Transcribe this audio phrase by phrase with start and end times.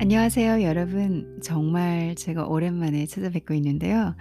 [0.00, 1.40] 안녕하세요, 여러분.
[1.42, 4.14] 정말 제가 오랜만에 찾아뵙고 있는데요.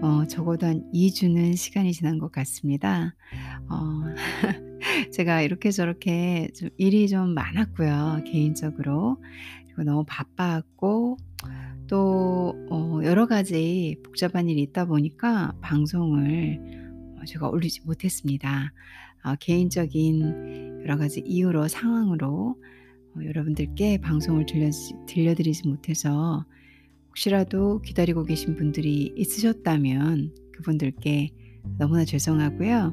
[0.00, 3.14] 어 적어도 한 2 주는 시간이 지난 것 같습니다.
[3.70, 4.02] 어
[5.12, 9.18] 제가 이렇게 저렇게 좀 일이 좀 많았고요, 개인적으로.
[9.66, 11.16] 그리고 너무 바빴고
[11.88, 16.60] 또 어 여러 가지 복잡한 일이 있다 보니까 방송을
[17.20, 18.72] 어 제가 올리지 못했습니다.
[19.22, 22.83] 아 개인적인 여러 가지 이유로 상황으로 어
[23.22, 26.44] 여러분들께 방송을 들려지 들려드리지 못해서
[27.08, 31.30] 혹시라도 기다리고 계신 분들이 있으셨다면 그분들께
[31.78, 32.92] 너무나 죄송하고요.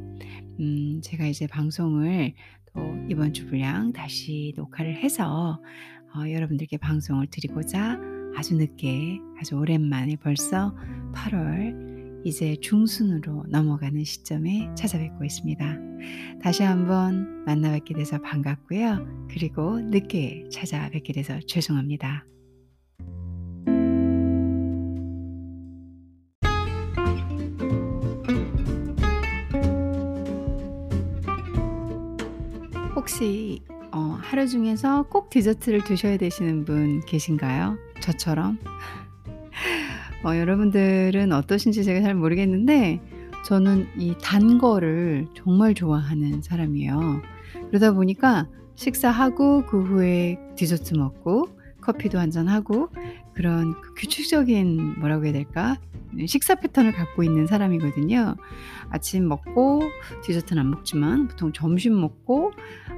[0.59, 2.33] 음 제가 이제 방송을
[2.73, 5.59] 또 이번 주 분량 다시 녹화를 해서
[6.15, 7.99] 어 여러분들께 방송을 드리고자
[8.35, 10.75] 아주 늦게 아주 오랜만에 벌써
[11.13, 11.90] 8월
[12.23, 15.77] 이제 중순으로 넘어가는 시점에 찾아뵙고 있습니다.
[16.41, 19.27] 다시 한번 만나 뵙게 돼서 반갑고요.
[19.29, 22.25] 그리고 늦게 찾아뵙게 돼서 죄송합니다.
[32.95, 33.61] 혹시
[33.91, 37.77] 어 하루 중에서 꼭 디저트를 드셔야 되시는 분 계신가요?
[38.01, 38.59] 저처럼?
[40.23, 43.01] 어 여러분들은 어떠신지 제가 잘 모르겠는데
[43.45, 47.21] 저는 이 단 거를 정말 좋아하는 사람이에요.
[47.69, 51.49] 그러다 보니까 식사하고 그 후에 디저트 먹고
[51.81, 52.89] 커피도 한잔 하고
[53.33, 55.77] 그런 그 규칙적인 뭐라고 해야 될까?
[56.27, 58.35] 식사 패턴을 갖고 있는 사람이거든요.
[58.89, 59.81] 아침 먹고
[60.23, 62.51] 디저트는 안 먹지만 보통 점심 먹고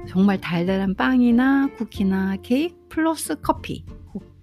[0.08, 3.93] 정말 달달한 빵이나 쿠키나 케이크 플러스 커피 꼭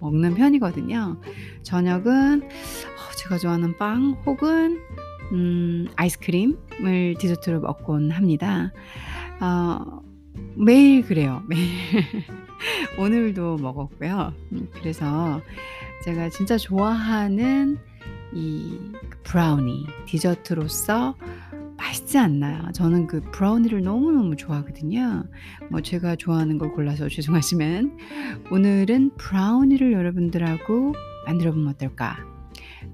[0.01, 1.21] 먹는 편이거든요.
[1.63, 4.79] 저녁은 어 제가 좋아하는 빵 혹은
[5.31, 8.73] 음 아이스크림을 디저트로 먹곤 합니다.
[9.39, 10.01] 어
[10.55, 11.43] 매일 그래요.
[11.47, 11.69] 매일.
[12.97, 14.33] 오늘도 먹었고요.
[14.51, 15.41] 음 그래서
[16.03, 17.77] 제가 진짜 좋아하는
[18.33, 21.15] 이그 브라우니 디저트로서
[21.81, 22.71] 맛있지 않나요?
[22.73, 25.23] 저는 그 브라우니를 너무너무 좋아하거든요.
[25.71, 27.97] 뭐 제가 좋아하는 걸 골라서 죄송하지만
[28.51, 30.93] 오늘은 브라우니를 여러분들하고
[31.25, 32.17] 만들어 보면 어떨까?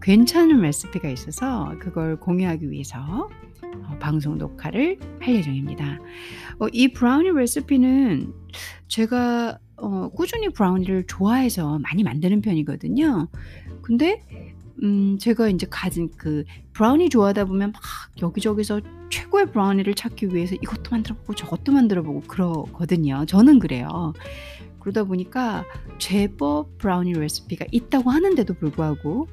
[0.01, 3.29] 괜찮은 레시피가 있어서 그걸 공유하기 위해서
[3.61, 5.99] 어 방송 녹화를 할 예정입니다.
[6.59, 8.33] 어이 브라우니 레시피는
[8.87, 13.27] 제가 어 꾸준히 브라우니를 좋아해서 많이 만드는 편이거든요.
[13.81, 14.23] 근데
[14.83, 16.43] 음 제가 인제 가진 그
[16.73, 17.81] 브라우니 좋아하다 보면 막
[18.21, 23.25] 여기저기서 최고의 브라우니를 찾기 위해서 이것도 만들어 보고 저것도 만들어 보고 그러거든요.
[23.25, 24.13] 저는 그래요.
[24.79, 25.65] 그러다 보니까
[25.97, 29.27] 제법 브라우니 레시피가 있다고 하는데도 불구하고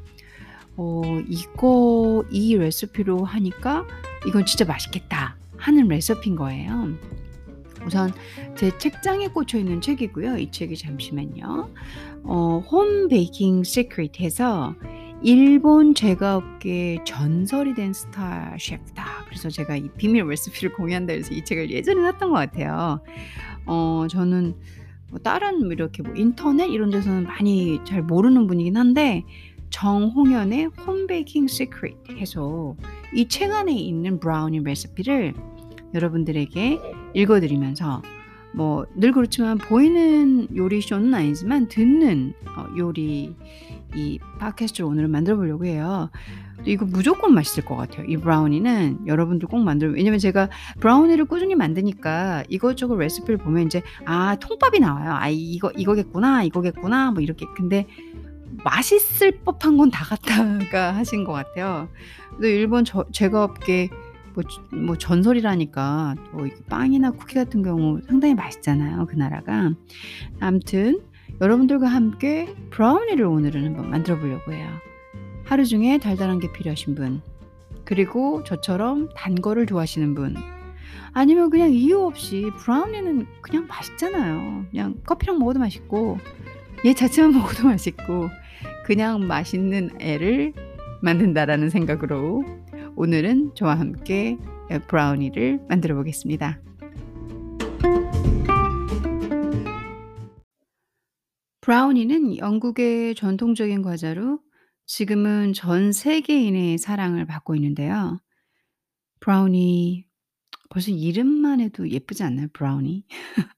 [0.77, 3.87] 어 이거 이 레시피로 하니까
[4.27, 6.89] '이건 진짜 맛있겠다.' 하는 레시피인 거예요.
[7.87, 8.13] 우선
[8.57, 10.39] 제 책장에 꽂혀 있는 책이고요.
[10.39, 11.71] 이 책이 잠시만요.
[12.25, 14.75] 어 홈 베이킹 시크릿 해서
[15.27, 19.25] 일본 제과 업계의 전설이 된 스타 셰프다.
[19.27, 23.01] 그래서 제가 이 비밀 레시피를 공유한다 해서 이 책을 예전에 샀던 것 같아요.
[23.65, 24.55] 어 저는
[25.11, 29.25] 뭐 다른 뭐 이렇게 뭐 인터넷 이런 데서는 많이 잘 모르는 분이긴 한데
[29.71, 32.77] 정홍연의 홈 베이킹 시크릿 해서
[33.15, 35.33] 이 책 안에 있는 브라우니 레시피를
[35.95, 36.79] 여러분들에게
[37.15, 38.03] 읽어 드리면서
[38.53, 43.35] 뭐늘 그렇지만 보이는 요리 쇼는 아니지만 듣는 어 요리
[43.95, 46.11] 이 팟캐스트를 오늘은 만들어 보려고 해요.
[46.65, 48.07] 이거 무조건 맛있을 것 같아요.
[48.07, 50.49] 이 브라우니는 여러분들 꼭 만들어 왜냐면 제가
[50.81, 55.13] 브라우니를 꾸준히 만드니까 이것저것 레시피를 보면 인제 '아 통밥이 나와요.
[55.13, 57.47] 아 이거 이거겠구나, 이거겠구나.' 뭐 이렇게.
[57.57, 57.87] 근데
[58.65, 61.89] 맛있을 법한 건 다 갖다가 하신 것 같아요.
[62.31, 63.91] 근데 일본 저 제과업계
[64.35, 69.71] 뭐 뭐 전설이라니까 또 빵이나 쿠키 같은 경우 상당히 맛있잖아요, 그 나라가.
[70.41, 71.01] 아무튼
[71.41, 74.69] 여러분들과 함께 브라우니를 오늘은 한번 만들어 보려고 해요.
[75.45, 77.23] 하루 중에 달달한 게 필요하신 분,
[77.85, 80.37] 그리고 저처럼 단 거를 좋아하시는 분,
[81.13, 84.67] 아니면 그냥 이유 없이 브라우니는 그냥 맛있잖아요.
[84.71, 86.19] 그냥 커피랑 먹어도 맛있고
[86.85, 88.29] 얘 자체만 먹어도 맛있고
[88.85, 90.53] 그냥 맛있는 애를
[91.03, 92.45] 만든다라는 생각으로
[92.97, 94.39] 오늘은 저와 함께
[94.71, 96.61] 에 브라우니를 만들어 보겠습니다.
[101.65, 104.39] 브라우니는 영국의 전통적인 과자로
[104.85, 108.21] 지금은 전 세계인의 사랑을 받고 있는데요.
[109.21, 110.05] 브라우니
[110.69, 112.49] 벌써 이름만 해도 예쁘지 않나요?
[112.53, 113.07] 브라우니?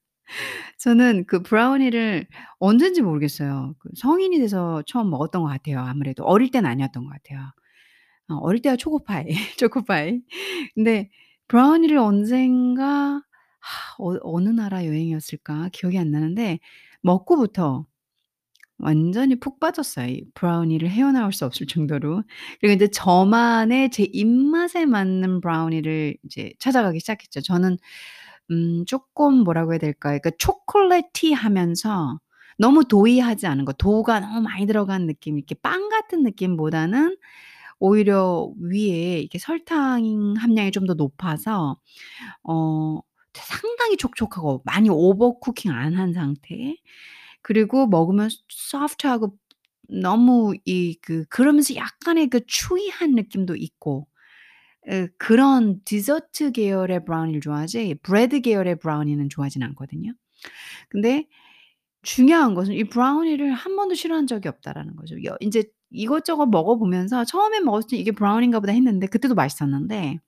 [0.78, 2.28] 저는 그 브라우니를
[2.60, 3.74] 언젠지 모르겠어요.
[3.80, 6.22] 그 성인이 돼서 처음 먹었던 것 같아요 아무래도.
[6.22, 7.40] 어릴 때는 아니었던 것 같아요.
[8.28, 9.26] 어 어릴 때야 초코파이,
[9.58, 10.20] 초코파이.
[10.76, 11.10] 근데
[11.48, 13.20] 브라우니를 언젠가
[13.98, 16.60] 어 어느 나라 여행이었을까 기억이 안 나는데
[17.02, 17.84] 먹고부터
[18.78, 20.06] 완전히 푹 빠졌어요.
[20.08, 22.22] 이 브라우니를 헤어나올 수 없을 정도로.
[22.60, 27.40] 그리고 인제 저만의 제 입맛에 맞는 브라우니를 이제 찾아가기 시작했죠.
[27.42, 27.78] 저는
[28.50, 30.18] 음 쪼끔 뭐라고 해야 될까요?
[30.22, 32.20] 그러니까 초콜릿티하면서
[32.58, 37.16] 너무 도이하지 않은 거 도우가 너무 많이 들어간 느낌 이렇게 빵 같은 느낌보다는
[37.80, 41.78] 오히려 위에 이렇게 설탕 함량이 좀 더 높아서
[42.44, 43.00] 어
[43.34, 46.76] 상당히 촉촉하고 많이 over cooking 안 한 상태
[47.46, 49.36] 그리고 먹으면 소프트하고
[49.90, 54.08] 너무 이 그 그러면서 약간의 그 추이한 느낌도 있고
[54.90, 60.12] 예 그런 디저트 계열의 브라우니를 좋아하지 bread 계열의 브라우니는 좋아하진 않거든요.
[60.88, 61.26] 근데
[62.02, 65.16] 중요한 것은 이 브라우니를 한 번도 싫어한 적이 없다라는 거죠.
[65.24, 70.18] 여 인제 이것저것 먹어 보면서 처음에 먹었을 때 '이게 브라우니인가 보다.' 했는데 그때도 맛있었는데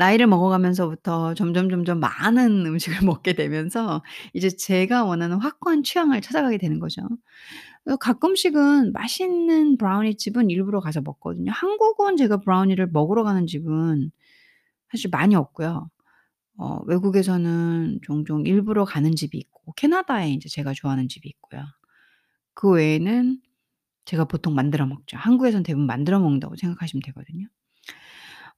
[0.00, 4.02] 나이를 먹어가면서부터 점점 점점 많은 음식을 먹게 되면서
[4.34, 7.02] 이제 제가 원하는 확고한 취향을 찾아가게 되는 거죠.
[7.86, 11.52] 어 가끔씩은 맛있는 브라우니 집은 일부러 가서 먹거든요.
[11.54, 14.10] 한국은 제가 브라우니를 먹으러 가는 집은
[14.92, 15.90] 사실 많이 없고요.
[16.58, 21.62] 어 외국에서는 종종 일부러 가는 집이 있고 캐나다에 인제 제가 좋아하는 집이 있고요.
[22.54, 23.40] 그 외에는
[24.06, 25.16] 제가 보통 만들어 먹죠.
[25.18, 27.48] 한국에서는 대부분 만들어 먹는다고 생각하시면 되거든요.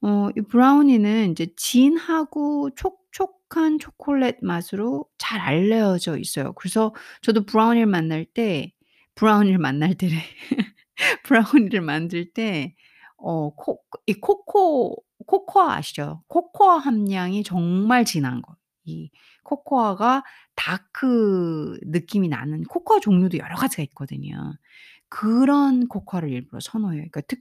[0.03, 6.53] 어 이 브라우니는 인제 진하고 촉촉한 초콜릿 맛으로 잘 알려져 있어요.
[6.55, 8.73] 그래서 저도 브라우니를 만날 때
[9.15, 10.17] 브라우니를 만날 때래.
[11.25, 12.75] 브라우니를 만들 때
[13.19, 14.97] 어 코 이 코코
[15.27, 16.23] 코코아 아시죠?
[16.29, 18.57] 코코아 함량이 정말 진한 거.
[18.85, 19.11] 이
[19.45, 20.25] 코코아가
[20.57, 24.55] dark 느낌이 나는 코코아 종류도 여러 가지가 있거든요.
[25.09, 26.99] 그런 코코아를 일부러 선호해요.
[27.03, 27.41] 그러니까 특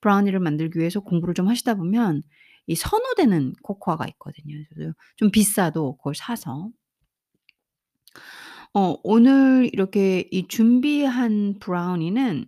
[0.00, 2.22] 브라우니를 만들기 위해서 공부를 좀 하시다 보면
[2.66, 4.56] 이 선호되는 코코아가 있거든요.
[5.16, 6.70] 좀 비싸도 그걸 사서
[8.74, 12.46] 어 오늘 이렇게 이 준비한 브라우니는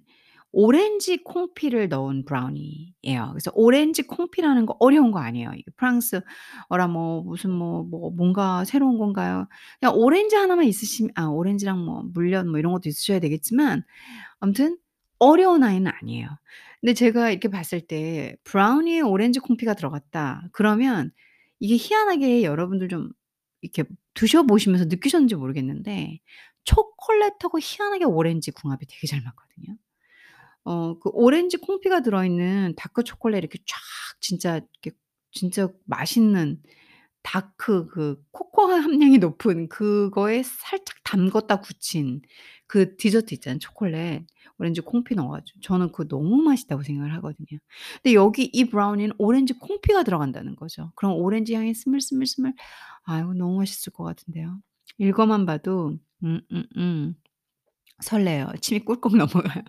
[0.53, 3.29] 오렌지 콩피를 넣은 브라우니예요.
[3.33, 5.51] 그래서 오렌지 콩피라는 거 어려운 거 아니에요.
[5.55, 9.47] 이게 프랑스어라 뭐 무슨 뭐 뭐 뭔가 새로운 건가요?
[9.81, 13.85] 그냥 오렌지 하나만 있으시면 아 오렌지랑 뭐 물엿 뭐 이런 것도 있으셔야 되겠지만
[14.41, 14.79] 아무튼
[15.19, 16.29] 어려운 아이는 아니에요.
[16.81, 21.13] 근데 제가 이렇게 봤을 때 '브라우니에 오렌지 confit가 들어갔다.' 그러면
[21.61, 23.11] 이게 희한하게 여러분들 좀
[23.63, 23.85] 이렇게
[24.15, 26.21] 드셔 보시면서 느끼셨는지 모르겠는데
[26.65, 29.77] 초콜릿하고 희한하게 오렌지 궁합이 되게 잘 맞거든요.
[30.65, 33.77] 어 그 오렌지 confit가 들어 있는 dark 초콜릿 이렇게 쫙
[34.21, 34.97] 진짜 이렇게
[35.33, 36.63] 진짜 맛있는
[37.23, 42.23] dark 그 코코아 함량이 높은 그거에 살짝 담궜다 굳힌
[42.69, 44.27] 그 디저트 있잖아요 초콜릿.
[44.59, 47.59] 오렌지 confit 넣어 가지고 저는 그거 너무 맛있다고 생각을 하거든요.
[48.03, 50.93] 근데 여기 이 브라우니는 오렌지 confit가 들어간다는 거죠.
[50.97, 52.55] 그럼 오렌지 향이 스물스물스물
[53.05, 54.61] 아유 너무 맛있을 것 같은데요.
[54.99, 57.15] 읽어만 봐도 음 음 음
[58.03, 58.53] 설레요.
[58.61, 59.65] 침이 꿀꺽 넘어가요.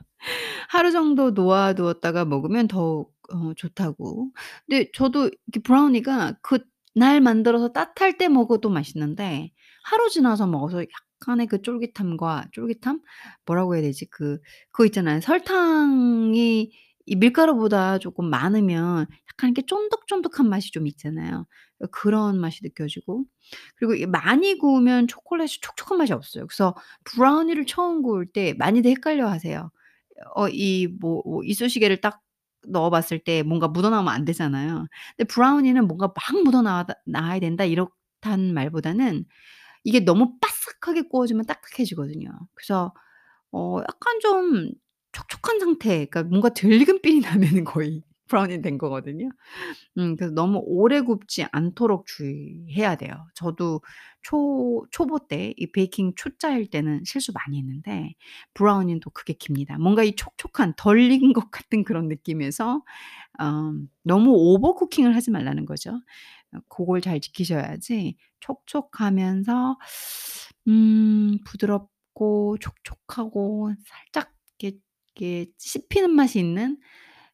[0.69, 4.31] 하루 정도 놓아 두었다가 먹으면 더욱 어 좋다고.
[4.67, 6.59] 근데 저도 이렇게 브라우니가 그
[6.95, 9.51] 날 만들어서 따뜻할 때 먹어도 맛있는데
[9.85, 10.83] 하루 지나서 먹어서
[11.21, 13.01] 약간의 그 쫄깃함과 쫄깃함?
[13.45, 14.05] 뭐라고 해야 되지?
[14.09, 14.39] 그
[14.71, 15.21] 그거 있잖아요.
[15.21, 16.71] 설탕이
[17.05, 21.45] 이 밀가루보다 쪼끔 많으면 약간 이렇게 쫀득쫀득한 맛이 좀 있잖아요.
[21.81, 23.25] 어 그런 맛이 느껴지고
[23.75, 26.45] 그리고 이 많이 구우면 초콜릿이 촉촉한 맛이 없어요.
[26.47, 29.71] 그래서 브라우니를 처음 구울 때 많이들 헷갈려하세요.
[30.35, 32.21] 어 이 뭐 뭐 이쑤시개를 딱
[32.67, 34.87] 넣어 봤을 때 뭔가 묻어나오면 안 되잖아요.
[35.17, 39.25] 근데 브라우니는 뭔가 막 묻어나와다 나와야 된다 이렇다는 말보다는
[39.83, 42.29] 이게 너무 바삭하게 구워지면 딱딱해지거든요.
[42.55, 42.93] 그래서
[43.51, 44.71] 어 약간 좀
[45.13, 46.85] 촉촉한 상태 그러니까 뭔가 feel이
[47.21, 49.29] 나면은 거의 브라우니 된 거거든요.
[49.97, 53.13] 음 그래서 너무 오래 굽지 않도록 주의해야 돼요.
[53.35, 53.81] 저도
[54.23, 58.13] 초 초보 때 이 베이킹 초짜일 때는 실수 많이 했는데
[58.53, 59.77] 브라우니는 또 그게 깁니다.
[59.79, 62.83] 뭔가 이 촉촉한 덜 익은 것 같은 그런 느낌에서
[63.41, 65.91] 어 너무 over cooking을 하지 말라는 거죠.
[66.53, 69.77] 어 고걸 잘 지키셔야지 촉촉하면서
[70.67, 76.77] 음 부드럽고 촉촉하고 살짝 이렇게 씹히는 맛이 있는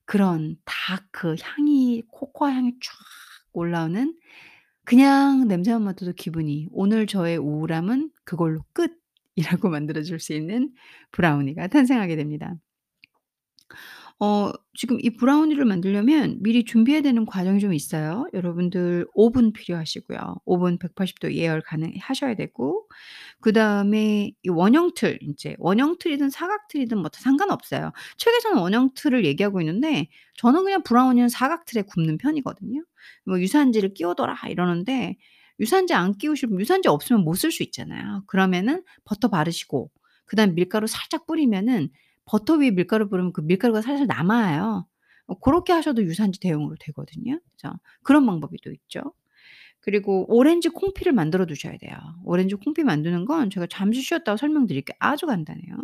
[0.06, 2.94] 그런 다크 향이 코코아 향이 쫙
[3.54, 4.16] 올라오는
[4.86, 8.96] 그냥 냄새만 맡아도 기분이 '오늘 저의 우울함은 그걸로 끝.'이라고
[9.72, 10.74] 만들어 줄 수 있는
[11.12, 12.56] 브라우니가 탄생하게 됩니다.
[14.20, 18.26] 어 지금 이 브라우니를 만들려면 미리 준비해야 되는 과정이 좀 있어요.
[18.34, 20.38] 여러분들 오븐 필요하시고요.
[20.46, 22.88] 오븐 180 도 예열 가능하셔야 되고
[23.42, 27.92] 그다음에 이 원형 틀 인제 원형 틀이든 사각 틀이든 뭐 다 상관없어요.
[28.18, 30.08] 책에서는 원형 틀을 얘기하고 있는데
[30.38, 32.84] 저는 그냥 브라우니는 사각 틀에 굽는 편이거든요.
[33.26, 35.18] 뭐 "유산지를 끼워둬라." 이러는데
[35.60, 38.24] 유산지 안 끼우실 분 유산지 없으면 못 쓸 수 있잖아요.
[38.28, 39.92] 그러면은 버터 바르시고
[40.26, 41.90] 그다음에 밀가루 살짝 뿌리면은
[42.26, 44.88] 버터 위에 밀가루 뿌리면 그 밀가루가 살살 남아요.
[45.28, 47.40] 어 고렇게 하셔도 유산지 대용으로 되거든요.
[47.58, 49.02] 그래서 그런 방법이 또 있죠.
[49.82, 51.96] 그리고 오렌지 콩피를 만들어 두셔야 돼요.
[52.26, 54.96] 오렌지 콩피 만드는 건 제가 잠시 쉬었다가 설명드릴게요.
[55.00, 55.76] 아주 간단해요.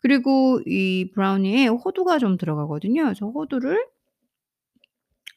[0.00, 3.04] 그리고 이 브라우니에 호두가 좀 들어가거든요.
[3.04, 3.86] 그래서 호두를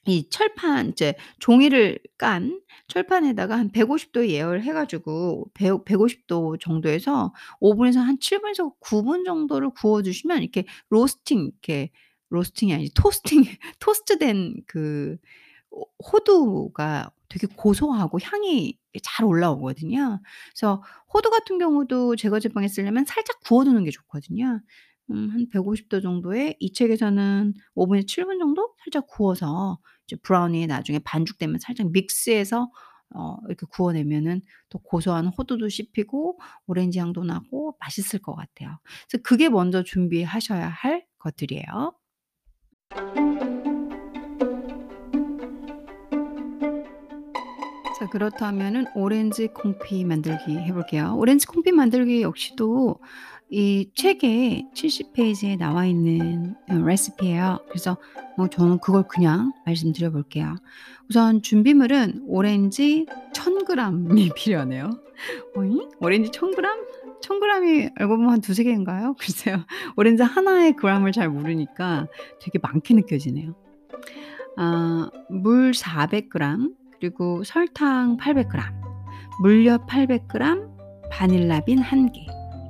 [0.06, 7.34] 이 철판 이제 종이를 깐 철판에다가 한 150 도에 예열해 가지고 배 150 도 정도에서
[7.60, 11.92] 오븐에서 한 7 분에서 9 분 정도를 구워 주시면 이렇게 로스팅 이렇게
[12.30, 13.44] 로스팅이 아니지 토스팅
[13.80, 15.18] 토스트된 그
[15.72, 20.22] 호 호두가 되게 고소하고 향이 잘 올라오거든요.
[20.52, 20.84] 그래서
[21.14, 24.62] 호두 같은 경우도 제거 제빵에 쓰려면 살짝 구워 두는 게 좋거든요.
[25.12, 30.68] 음 한 150 도 정도에 이 책에서는 오븐에 7 분 정도 살짝 구워서 이제 브라우니에
[30.68, 32.70] 나중에 반죽되면 살짝 믹스해서
[33.16, 38.80] 어 이렇게 구워내면은 또 고소한 호두도 씹히고 오렌지 향도 나고 맛있을 것 같아요.
[39.10, 41.94] 그래서 그게 먼저 준비하셔야 할 것들이에요.
[48.00, 51.14] 자 그렇다면은 오렌지 confit 만들기 해 볼게요.
[51.16, 53.00] 오렌지 confit 만들기 역시도
[53.56, 57.60] 이 책에 70 페이지에 나와 있는 어 레시피예요.
[57.68, 57.98] 그래서
[58.36, 60.56] 뭐 저는 그걸 그냥 말씀드려 볼게요.
[61.08, 64.90] 우선 준비물은 오렌지 1000 그램이 필요하네요.
[65.56, 65.88] 어잉?
[66.00, 66.72] 오렌지 1000 그램?
[67.22, 69.14] 1000 그램이 알고 보면 한 두세 개인가요?
[69.22, 69.58] 글쎄요.
[69.98, 72.08] 오렌지 하나의 그램을 잘 모르니까
[72.42, 73.54] 되게 많게 느껴지네요.
[74.58, 78.66] 아 물 400 그램 그리고 설탕 800 그램,
[79.42, 80.70] 물엿 800 그램,
[81.12, 82.26] 바닐라빈 1 개.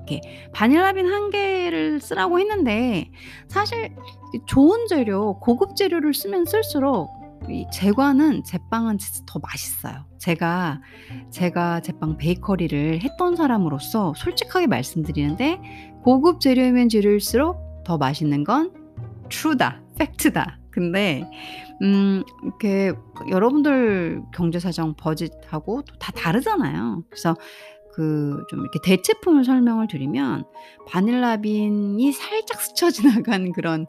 [0.07, 0.21] 이렇게
[0.53, 3.11] 바닐라빈 1 개를 쓰라고 했는데
[3.47, 3.95] 사실
[4.33, 7.09] 이 좋은 재료, 고급 재료를 쓰면 쓸수록
[7.49, 10.05] 이 제과는 제빵은 더 맛있어요.
[10.17, 10.81] 제가
[11.29, 15.59] 제가 제빵 베이커리를 했던 사람으로서 솔직하게 말씀드리는데
[16.03, 18.71] 고급 재료이면 재료일수록 더 맛있는 건
[19.29, 19.81] true다.
[19.99, 20.59] 팩트다.
[20.71, 21.29] 근데
[21.81, 22.93] 음 이렇게
[23.29, 27.03] 여러분들 경제 사정 버짓하고 또 다 다르잖아요.
[27.09, 27.35] 그래서
[27.93, 30.45] 그 좀 이렇게 대체품을 설명을 드리면
[30.87, 33.85] 바닐라빈이 살짝 스쳐 지나간 그런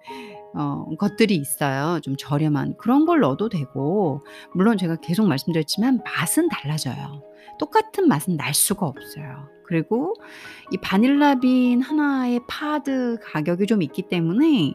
[0.55, 2.01] 어 것들이 있어요.
[2.01, 7.23] 좀 저렴한 그런 걸 넣어도 되고 물론 제가 계속 말씀드렸지만 맛은 달라져요.
[7.59, 9.49] 똑같은 맛은 날 수가 없어요.
[9.67, 10.15] 그리고
[10.71, 14.75] 이 바닐라 bean 하나의 pod 가격이 좀 있기 때문에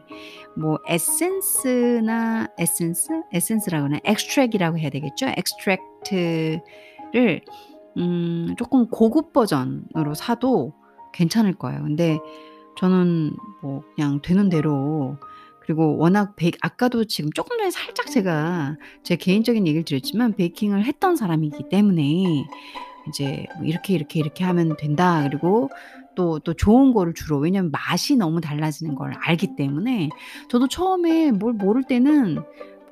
[0.56, 3.22] 뭐 에센스나 에센스?
[3.32, 4.00] 에센스라고 하나?
[4.04, 5.26] extract이라고 해야 되겠죠?
[5.36, 6.60] extract를
[8.00, 10.72] 음 쪼끔 고급 버전으로 사도
[11.12, 11.82] 괜찮을 거예요.
[11.82, 12.18] 근데
[12.78, 15.16] 저는 뭐 그냥 되는 대로
[15.60, 21.16] 그리고 워낙 베이 아까도 지금 쪼끔 전에 살짝 제가 제 개인적인 얘기를 드렸지만 베이킹을 했던
[21.16, 22.24] 사람이기 때문에
[23.08, 25.70] 이제 뭐 "이렇게, 이렇게, 이렇게 하면 된다." 그리고
[26.16, 30.10] 또, 또 좋은 거를 주로 왜냐면 맛이 너무 달라지는 걸 알기 때문에
[30.50, 32.42] 저도 처음에 뭘 모를 때는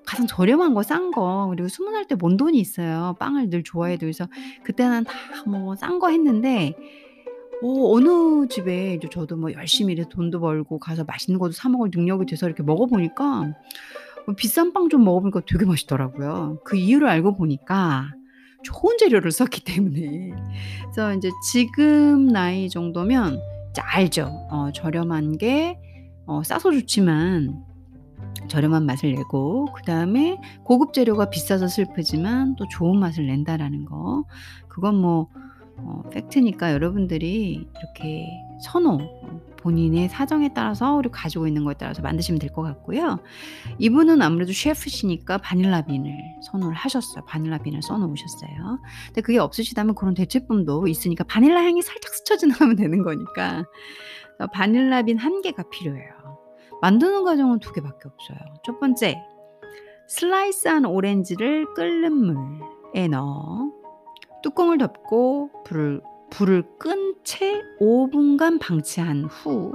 [0.08, 3.14] 가장 저렴한 거 싼 거 그리고 스무 살때번 돈이 있어요.
[3.20, 4.00] 빵을 늘 좋아해도.
[4.00, 4.26] 그래서
[4.64, 5.12] 그때는 다
[5.46, 6.74] 뭐 싼 거 했는데
[7.62, 11.90] 어 어느 집에 이제 저도 뭐 열심히 일해서 돈도 벌고 가서 맛있는 것도 사 먹을
[11.94, 13.52] 능력이 돼서 이렇게 먹어 보니까
[14.26, 16.60] 어 비싼 빵 좀 먹어 보니까 되게 맛있더라고요.
[16.64, 18.12] 그 이유를 알고 보니까
[18.64, 20.32] 좋은 재료를 썼기 때문에.
[20.84, 23.38] 그래서 인제 지금 나이 정도면
[23.70, 24.30] 이제 알죠.
[24.50, 25.76] 어 저렴한 게
[26.30, 27.64] 어 싸서 좋지만
[28.48, 34.24] 저렴한 맛을 내고 그 다음에 고급 재료가 비싸서 슬프지만 또 좋은 맛을 낸다라는 거.
[34.68, 35.28] 그건 뭐
[35.80, 38.26] 어 팩트니까 여러분들이 이렇게
[38.64, 43.18] 선호 어 본인의 사정에 따라서 그리고 가지고 있는 거에 따라서 만드시면 될 것 같고요.
[43.78, 46.12] 이분은 아무래도 셰프시니까 바닐라 빈을
[46.42, 47.24] 선호를 하셨어요.
[47.26, 48.78] 바닐라 빈을 써 놓으셨어요.
[49.06, 53.64] 근데 그게 없으시다면 그런 대체품도 있으니까 바닐라 향이 살짝 스쳐 지나가면 되는 거니까
[54.40, 56.37] 어 바닐라빈 1 개가 필요해요.
[56.80, 58.38] 만드는 과정은 2 개밖에 없어요.
[58.64, 59.20] 첫 번째
[60.08, 63.70] 슬라이스한 오렌지를 끓는 물에 넣어
[64.42, 69.72] 뚜껑을 덮고 불을 불을 끈 채 5 분간 방치한 후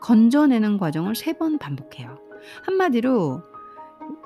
[0.00, 2.18] 건져내는 과정을 3번 반복해요.
[2.64, 3.42] 한마디로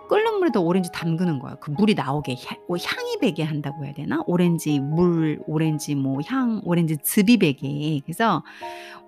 [0.08, 1.56] 끓는 물에다 오렌지 담그는 거예요.
[1.60, 4.22] 그 물이 나오게 향뭐 향이 배게 한다고 해야 되나?
[4.26, 8.00] 오렌지 물, 오렌지 뭐 향, 오렌지 즙이 배게.
[8.04, 8.42] 그래서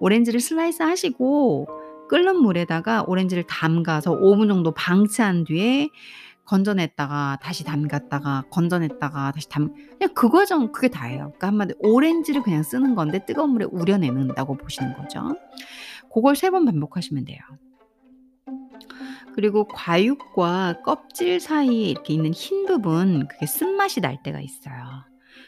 [0.01, 1.67] 오렌지를 슬라이스 하시고
[2.09, 5.89] 끓는 물에다가 오렌지를 담가서 5분 정도 방치한 뒤에
[6.45, 11.33] 건져냈다가 다시 담갔다가 건져냈다가 다시 담 그냥 그 과정 그게 다예요.
[11.37, 15.37] 그러니까 한마디로 오렌지를 그냥 쓰는 건데 뜨거운 물에 우려내는다고 보시는 거죠.
[16.09, 17.41] 고걸 3번 반복하시면 돼요.
[19.35, 25.05] 그리고 과육과 껍질 사이에 이렇게 있는 흰 부분 그게 쓴맛이 날 때가 있어요.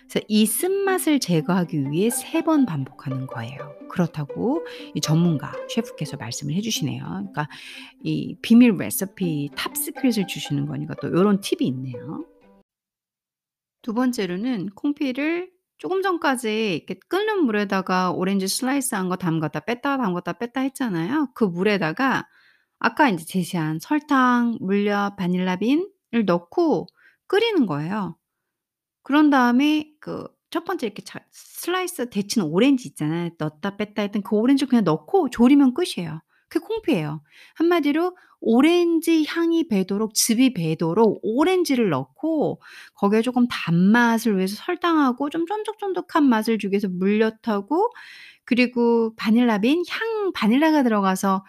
[0.08, 3.74] 그래서 이 쓴맛을 제거하기 위해 3번 반복하는 거예요.
[3.90, 7.04] 그렇다고 이 전문가 셰프께서 말씀을 해 주시네요.
[7.04, 7.46] 그러니까
[8.02, 12.24] 이 비밀 레시피 top secret을 주시는 거니까 또 요런 팁이 있네요.
[13.82, 20.62] 두 번째로는 confit를 조금 전까지 이렇게 끓는 물에다가 오렌지 슬라이스한 거 담갔다 뺐다가 담갔다 뺐다
[20.62, 21.28] 했잖아요.
[21.34, 22.26] 그 물에다가
[22.78, 26.86] 아까 인제 제시한 설탕, 물엿, 바닐라 bean을 넣고
[27.26, 28.17] 끓이는 거예요.
[29.02, 33.30] 그런 다음에 그첫 번째 이렇게 자 슬라이스 데친 오렌지 있잖아요.
[33.38, 36.20] 넣었다 뺐다 했던 그 오렌지를 그냥 넣고 졸이면 끝이에요.
[36.48, 37.22] 그게 콩피예요.
[37.56, 42.60] 한마디로 오렌지 향이 배도록 즙이 배도록 오렌지를 넣고
[42.94, 47.90] 거기에 쪼끔 단맛을 위해서 설탕하고 좀 쫀득쫀득한 맛을 주기 위해서 물엿하고
[48.44, 51.44] 그리고 바닐라 bean향 바닐라가 들어가서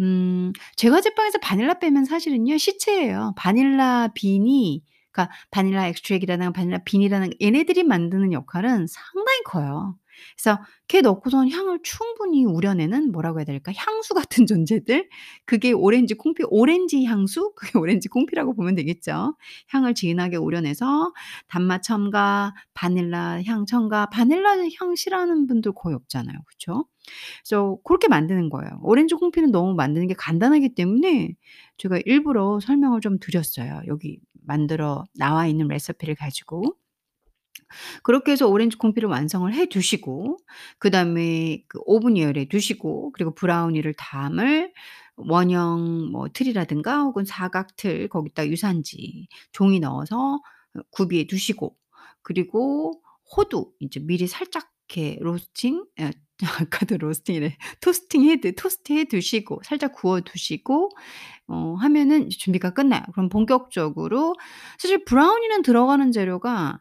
[0.00, 3.34] 음 제과 제빵에서 바닐라 빼면 사실은요 시체예요.
[3.36, 9.96] 바닐라 bean이 그러니까 바닐라 extract이라든가 바닐라 bean이라는 얘네들이 만드는 역할은 상당히 커요.
[10.36, 13.72] 그래서 걔 넣고선 향을 충분히 우려내는 뭐라고 해야 될까?
[13.76, 15.08] 향수 같은 존재들.
[15.44, 17.52] 그게 오렌지 confit 오렌지 향수?
[17.56, 19.36] 그게 오렌지 confit라고 보면 되겠죠.
[19.68, 21.12] 향을 진하게 우려내서
[21.48, 24.06] 단맛 첨가, 바닐라 향 첨가.
[24.06, 26.36] 바닐라 향 싫어하는 분들 거의 없잖아요.
[26.46, 26.86] 그쵸?
[27.42, 28.70] 그래서 고렇게 만드는 거예요.
[28.82, 31.34] 오렌지 콩피는 너무 만드는 게 간단하기 때문에
[31.78, 33.82] 제가 일부러 설명을 좀 드렸어요.
[33.86, 36.76] 여기 만들어 나와 있는 레시피를 가지고.
[38.02, 40.38] 그렇게 해서 오렌지 콩피를 완성을 해 두시고
[40.78, 44.72] 그다음에 그 오븐 예열해 두시고 그리고 브라우니를 담을
[45.16, 50.36] 원형 뭐 틀이라든가 혹은 사각 틀 거기다 유산지 종이 넣어서
[50.74, 51.76] 어 구비해 두시고
[52.22, 53.02] 그리고
[53.36, 56.12] 호두 이제 미리 살짝 이렇게 로스팅 예
[56.60, 57.56] 아까도 로스팅이래.
[57.80, 60.90] 토스팅 해두 토스트 해 두시고 살짝 구워 두시고
[61.48, 63.02] 어 하면은 이제 준비가 끝나요.
[63.12, 64.34] 그럼 본격적으로
[64.78, 66.80] 사실 브라우니는 들어가는 재료가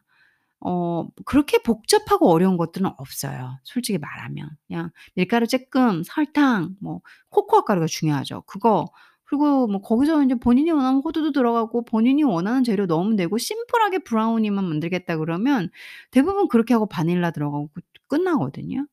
[0.62, 4.50] 어 그렇게 복잡하고 어려운 것들은 없어요 솔직히 말하면.
[4.68, 8.44] 그냥 밀가루 쪼끔, 설탕, 뭐 코코아 가루가 중요하죠.
[8.48, 8.88] 그거
[9.26, 14.66] 그리고 뭐 거기서 인제 본인이 원하는 호두도 들어가고 본인이 원하는 재료 넣으면 되고 심플하게 브라우니만
[14.66, 15.70] 만들겠다 그러면
[16.12, 18.88] 대부분 그렇게 하고 바닐라 들어가고 그 끝나거든요.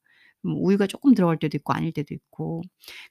[0.47, 2.63] 뭐 우유가 쪼끔 들어갈 때도 있고 아닐 때도 있고.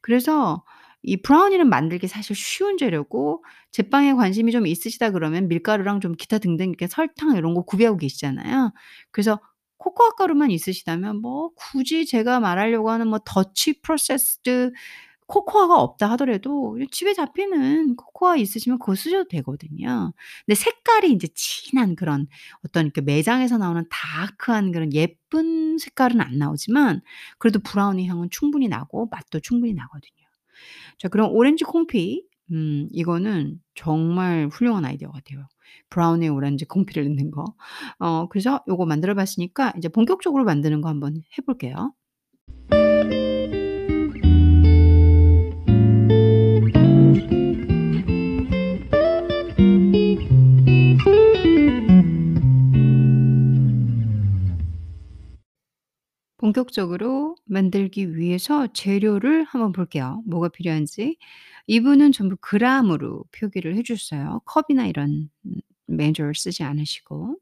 [0.01, 0.63] 그래서
[1.03, 6.69] 이 브라우니는 만들기 사실 쉬운 재료고 제빵에 관심이 좀 있으시다 그러면 밀가루랑 좀 기타 등등
[6.69, 8.71] 이렇게 설탕 이런 거 구비하고 계시잖아요.
[9.11, 9.39] 그래서
[9.77, 14.71] 코코아 가루만 있으시다면 뭐 굳이 제가 말하려고 하는 뭐 더치 프로세스드
[15.33, 20.13] 코코아가 없다 하더라도 이 집에 잡히는 코코아 있으시면 그거 쓰셔도 되거든요.
[20.45, 22.27] 근데 색깔이 인제 진한 그런
[22.63, 27.01] 어떤 그 매장에서 나오는 다크한 그런 예쁜 색깔은 안 나오지만
[27.39, 30.23] 그래도 브라우니 향은 충분히 나고 맛도 충분히 나거든요.
[30.99, 35.47] 자 그럼 오렌지 콩피 음 이거는 정말 훌륭한 아이디어 같아요.
[35.89, 37.43] 브라우니에 오렌지 콩피를 넣는 거.
[37.97, 41.93] 어 그래서 요거 만들어 봤으니까 이제 본격적으로 만드는 거 한번 해 볼게요.
[56.53, 60.21] 본격적으로 만들기 위해서 재료를 한번 볼게요.
[60.27, 61.17] 뭐가 필요한지.
[61.67, 64.41] 이분은 전부 그램으로 표기를 해 주셨어요.
[64.45, 65.55] 컵이나 이런 음
[65.87, 67.37] measure를 쓰지 않으시고.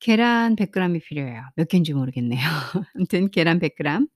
[0.00, 1.42] 계란 100 그램이 필요해요.
[1.56, 2.40] 몇 개인지 모르겠네요.
[2.94, 4.06] 아무튼 계란 100 그램,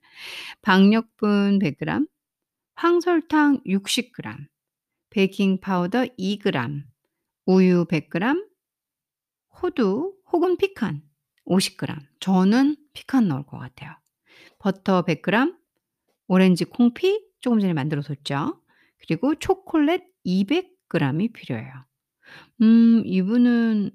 [0.63, 2.07] 박력분 100 그램,
[2.77, 4.47] 황설탕 60 그램,
[5.11, 6.85] 베이킹 파우더 2 그램,
[7.47, 8.45] 우유 100 그램,
[9.63, 11.03] 호두 혹은 피칸
[11.45, 11.99] 50 그램.
[12.21, 13.95] 저는 피칸 넣을 것 같아요.
[14.61, 15.57] 버터 100 그램,
[16.29, 18.61] 오렌지 confit 조금 전에 만들어 뒀죠.
[19.01, 21.73] 그리고 초콜릿 200 그램이 필요해요.
[22.63, 23.91] 음 이분은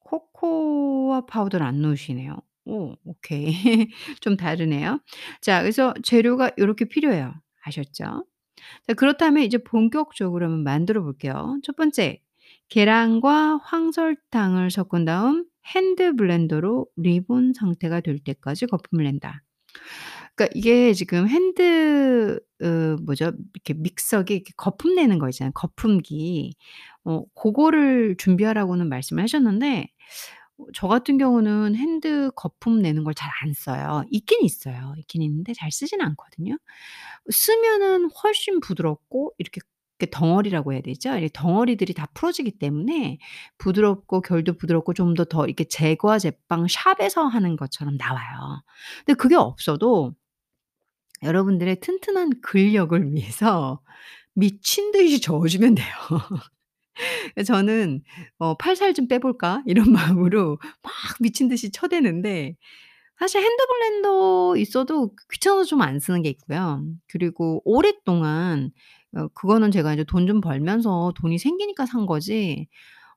[0.00, 2.36] 코코아 파우더를 안 넣으시네요.
[2.66, 3.52] 오 오케이.
[4.22, 5.00] 좀 다르네요.
[5.42, 7.34] 자 그래서 재료가 요렇게 필요해요.
[7.64, 8.26] 아셨죠?
[8.88, 11.58] 자 그렇다면 이제 본격적으로 한번 만들어 볼게요.
[11.64, 12.22] 첫 번째
[12.70, 19.42] 계란과 황설탕을 섞은 다음 핸드 블렌더로 리본 상태가 될 때까지 거품을 낸다.
[20.36, 23.32] 그러니까 이게 지금 핸드 으 뭐죠?
[23.54, 26.54] 이렇게 믹서기 이렇게 거품 내는 거 있잖아요, 거품기.
[27.04, 29.88] 어 고거를 준비하라고는 말씀을 하셨는데
[30.58, 34.04] 어 저 같은 경우는 핸드 거품 내는 걸 잘 안 써요.
[34.10, 34.94] 있긴 있어요.
[34.98, 36.58] 있긴 있는데 잘 쓰지는 않거든요.
[37.30, 39.60] 쓰면은 훨씬 부드럽고 이렇게
[39.98, 41.16] 이렇게 덩어리라고 해야 되죠?
[41.18, 43.18] 이 덩어리들이 다 풀어지기 때문에
[43.58, 48.62] 부드럽고 결도 부드럽고 좀 더 더 이렇게 제과 제빵 샵에서 하는 것처럼 나와요.
[49.04, 50.14] 근데 그게 없어도
[51.22, 53.80] 여러분들의 튼튼한 근력을 위해서
[54.34, 55.86] 미친 듯이 저어 주면 돼요.
[57.34, 58.02] 그 저는
[58.38, 62.56] 어 '팔 살 좀 빼 볼까?' 이런 마음으로 막 미친 듯이 쳐대는데
[63.18, 66.84] 사실 핸드 블렌더 있어도 귀찮아서 좀 안 쓰는 게 있고요.
[67.08, 68.72] 그리고 오랫동안
[69.16, 72.68] 어 그거는 제가 이제 돈 좀 벌면서 돈이 생기니까 산 거지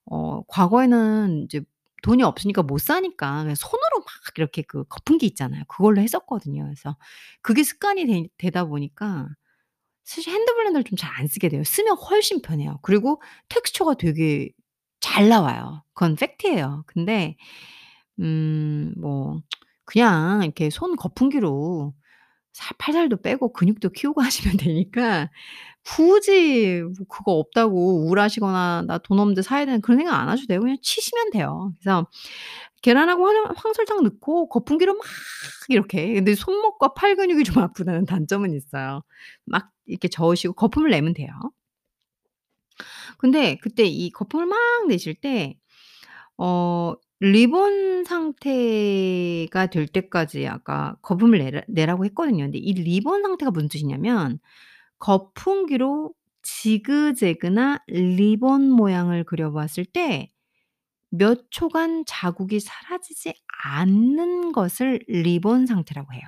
[0.06, 1.62] 어 과거에는 이제
[2.04, 5.64] 돈이 없으니까 못 사니까 그냥 손으로 막 이렇게 그 거품기 있잖아요.
[5.70, 6.64] 그걸로 했었거든요.
[6.66, 6.98] 그래서
[7.44, 9.28] 그게 습관이 되 되다 보니까
[10.06, 11.64] 사실 hand blender를 좀 잘 안 쓰게 돼요.
[11.64, 12.80] 쓰면 훨씬 편해요.
[12.84, 14.50] 그리고 텍스처가 되게
[15.02, 15.84] 잘 나와요.
[15.94, 16.84] 그건 fact예요.
[16.88, 17.36] 근데
[18.20, 19.42] 음 뭐
[19.86, 21.94] 그냥 이렇게 손 거품기로
[22.54, 25.30] 살 팔살도 빼고 근육도 키우고 하시면 되니까
[25.86, 30.64] 굳이 뭐 그거 없다고 우울하시거나 '나 돈 없는데 사야 되나.' 그런 생각 안 하셔도 되고
[30.64, 31.74] 그냥 치시면 돼요.
[31.82, 32.08] 그래서
[32.84, 35.04] 계란하고 황 황설탕 넣고 거품기로 막
[35.70, 39.04] 이렇게 근데 손목과 팔 근육이 좀 아프다는 단점은 있어요.
[39.46, 41.30] 막 이렇게 저으시고 거품을 내면 돼요.
[43.18, 45.56] 근데 그때 이 거품을 막 내실 때
[46.38, 52.46] 어 리본 상태가 될 때까지 아까 거품을 내라 내라고 했거든요.
[52.46, 54.40] 근데 이 리본 상태가 무슨 뜻이냐면
[55.00, 60.32] 거품기로 지그재그나 리본 모양을 그려 봤을 때
[61.10, 66.22] 몇 초간 자국이 사라지지 않는 것을 리본 상태라고 해요.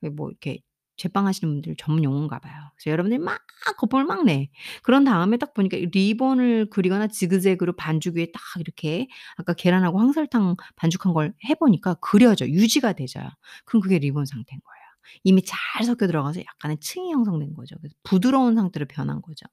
[0.00, 0.60] 그 뭐 이렇게
[0.98, 2.54] 제빵하시는 분들 전문 용어인가 봐요.
[2.76, 3.40] 그래서 여러분들이 막
[3.78, 4.50] 거품을 막 내.
[4.82, 10.56] 그런 다음에 딱 보니까 이 리본을 그리거나 지그재그로 반죽 위에 딱 이렇게 아까 계란하고 황설탕
[10.76, 12.50] 반죽한 걸 해 보니까 그려져요.
[12.50, 13.28] 유지가 되져요.
[13.64, 14.78] 그럼 그게 리본 상태인 거예요.
[15.24, 17.76] 이미 잘 섞여 들어가서 약간의 층이 형성된 거죠.
[17.78, 19.46] 그래서 부드러운 상태로 변한 거죠.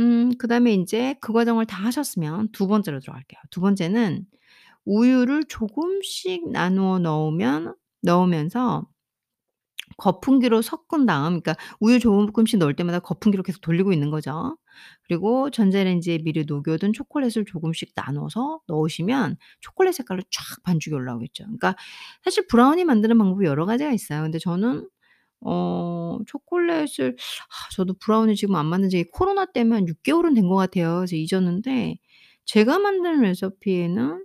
[0.00, 3.40] 음 그 다음에 인제 그 과정을 다 하셨으면 두 번째로 들어갈게요.
[3.50, 4.24] 두 번째는
[4.86, 8.86] 우유를 조금씩 나누어 넣으면 넣으면서
[9.96, 14.56] 거품기로 섞은 다음 그러니까 우유 조금씩 넣을 때마다 거품기로 계속 돌리고 있는 거죠.
[15.04, 21.44] 그리고 전자레인지에 미리 녹여둔 초콜릿을 조금씩 나눠서 넣으시면 초콜릿 색깔로 쫙 반죽이 올라오겠죠.
[21.44, 21.76] 그러니까
[22.24, 24.22] 사실 브라우니 만드는 방법이 여러 가지가 있어요.
[24.22, 24.88] 근데 저는
[25.40, 30.48] 어 초콜릿을 아 저도 브라우니 지금 안 만든 지 코로나 때문에 한 6 개월은 된
[30.48, 30.96] 것 같아요.
[30.98, 31.96] 그래서 잊었는데
[32.44, 34.24] 제가 만든 레시피에는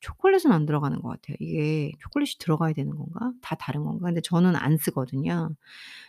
[0.00, 1.36] 초콜릿은 안 들어가는 것 같아요.
[1.40, 3.32] 이게 초콜릿이 들어가야 되는 건가?
[3.42, 4.06] 다 다른 건가?
[4.06, 5.50] 근데 저는 안 쓰거든요.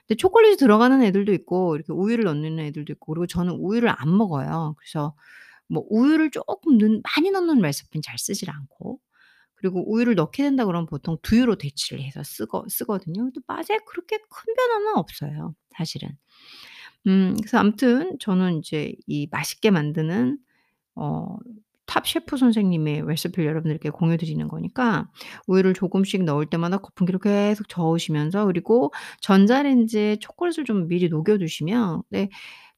[0.07, 4.75] 근데 초콜릿이 들어가는 애들도 있고 이렇게 우유를 넣는 애들도 있고 그리고 저는 우유를 안 먹어요.
[4.79, 5.15] 그래서
[5.69, 8.99] 뭐 우유를 쪼끔 넣 많이 넣는 레시피는 잘 쓰질 않고
[9.55, 13.23] 그리고 우유를 넣게 된다 그러면 보통 두유로 대체를 해서 쓰거 쓰거든요.
[13.25, 16.09] 근데 맛에 그렇게 큰 변화는 없어요 사실은.
[17.07, 20.39] 음 그래서 아무튼 저는 인제 이 맛있게 만드는
[20.95, 21.37] 어
[21.91, 25.07] top 셰프 선생님의 레시피를 여러분들께 공유 드리는 거니까
[25.47, 32.29] 우유를 조금씩 넣을 때마다 거품기로 계속 저으시면서 그리고 전자레인지에 초콜릿을 좀 미리 녹여 두시면 네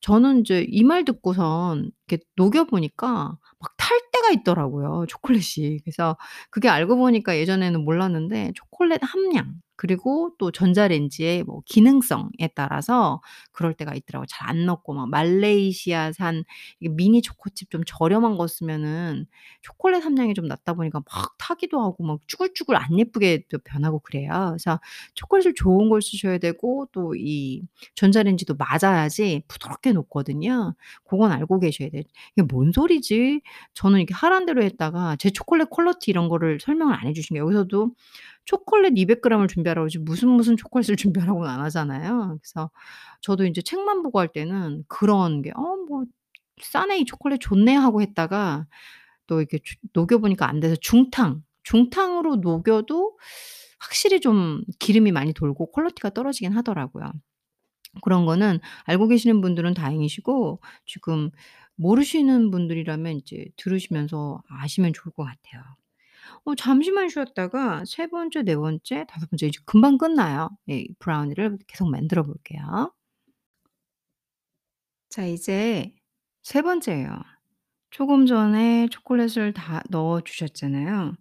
[0.01, 5.79] 저는 인제 이 말 듣고선 이렇게 녹여 보니까 막 탈 때가 있더라고요 초콜릿이.
[5.83, 6.17] 그래서
[6.49, 13.93] 그게 알고 보니까 예전에는 몰랐는데 초콜릿 함량 그리고 또 전자레인지의 뭐 기능성에 따라서 그럴 때가
[13.95, 14.25] 있더라고요.
[14.29, 16.43] 잘안 녹고 막 말레이시아산
[16.79, 19.25] 이 미니 초코칩 좀 저렴한 거 쓰면은
[19.61, 24.29] 초콜릿 함량이 좀 낮다 보니까 막 타기도 하고 막 쭈글쭈글 안 예쁘게 또 변하고 그래요.
[24.51, 24.79] 그래서
[25.15, 27.61] 초콜릿을 좋은 걸 쓰셔야 되고 또 이
[27.95, 30.73] 전자레인지도 맞아야지 부드럽게 녹거든요.
[31.03, 32.01] 고건 알고 계셔야 돼요.
[32.35, 33.41] 이게 뭔 소리지?
[33.75, 37.45] 저는 이렇게 하라는 대로 했다가 제 초콜릿 quality 이런 거를 설명을 안 해 주신 거예요.
[37.45, 37.91] 여기서도
[38.45, 40.95] 초콜릿 200 그램을 준비하라고 그러지 무슨 무슨 초콜릿을
[41.31, 42.37] 준비하라고는 안 하잖아요.
[42.41, 42.69] 그래서
[43.21, 46.05] 저도 인제 책만 보고 할 때는 그런 게 '어 뭐
[46.61, 46.99] 싸네.
[46.99, 48.67] 이 초콜릿 좋네.' 하고 했다가
[49.27, 53.17] 또 이렇게 주 녹여 보니까 안 돼서 중탕, 중탕으로 녹여도
[53.79, 57.11] 확실히 좀 기름이 많이 돌고 quality가 떨어지긴 하더라고요.
[58.03, 61.31] 그런 거는 알고 계시는 분들은 다행이시고 지금
[61.75, 65.63] 모르시는 분들이라면 이제 들으시면서 아시면 좋을 것 같아요.
[66.45, 70.49] 어 잠시만 쉬었다가 세 번째, 네 번째, 다섯 번째 이제 금방 끝나요.
[70.67, 72.93] 이 브라우니를 계속 만들어 볼게요.
[75.09, 75.93] 자 이제
[76.43, 77.09] 세 번째예요.
[77.91, 81.15] 조금 전에 초콜릿을 다 넣어 주셨잖아요.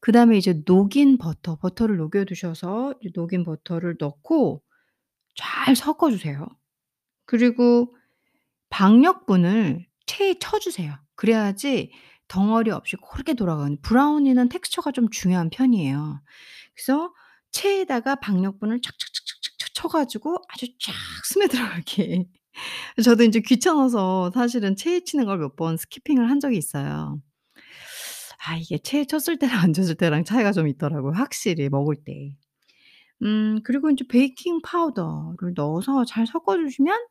[0.00, 4.62] 그다음에 이제 녹인 버터, 버터를 녹여 두셔서 녹인 버터를 넣고
[5.36, 6.46] 잘 섞어 주세요.
[7.26, 7.96] 그리고
[8.70, 10.94] 박력분을 체에 쳐 주세요.
[11.16, 11.92] 그래야지
[12.28, 16.20] 덩어리 없이 고르게 돌아가는 브라우니는 텍스처가 좀 중요한 편이에요.
[16.74, 17.12] 그래서
[17.52, 20.92] 체에다가 박력분을 착착착착착 쳐 가지고 아주 쫙
[21.26, 22.26] 스며들어가게.
[23.04, 27.20] 저도 인제 귀찮아서 사실은 체에 치는 걸 몇 번 skipping을 한 적이 있어요.
[28.46, 32.36] 아 이게 체에 쳤을 때랑 안 쳤을 때랑 차이가 좀 있더라고요 확실히 먹을 때.
[33.22, 37.06] 음 그리고 인제 베이킹 파우더를 넣어서 잘 섞어 주시면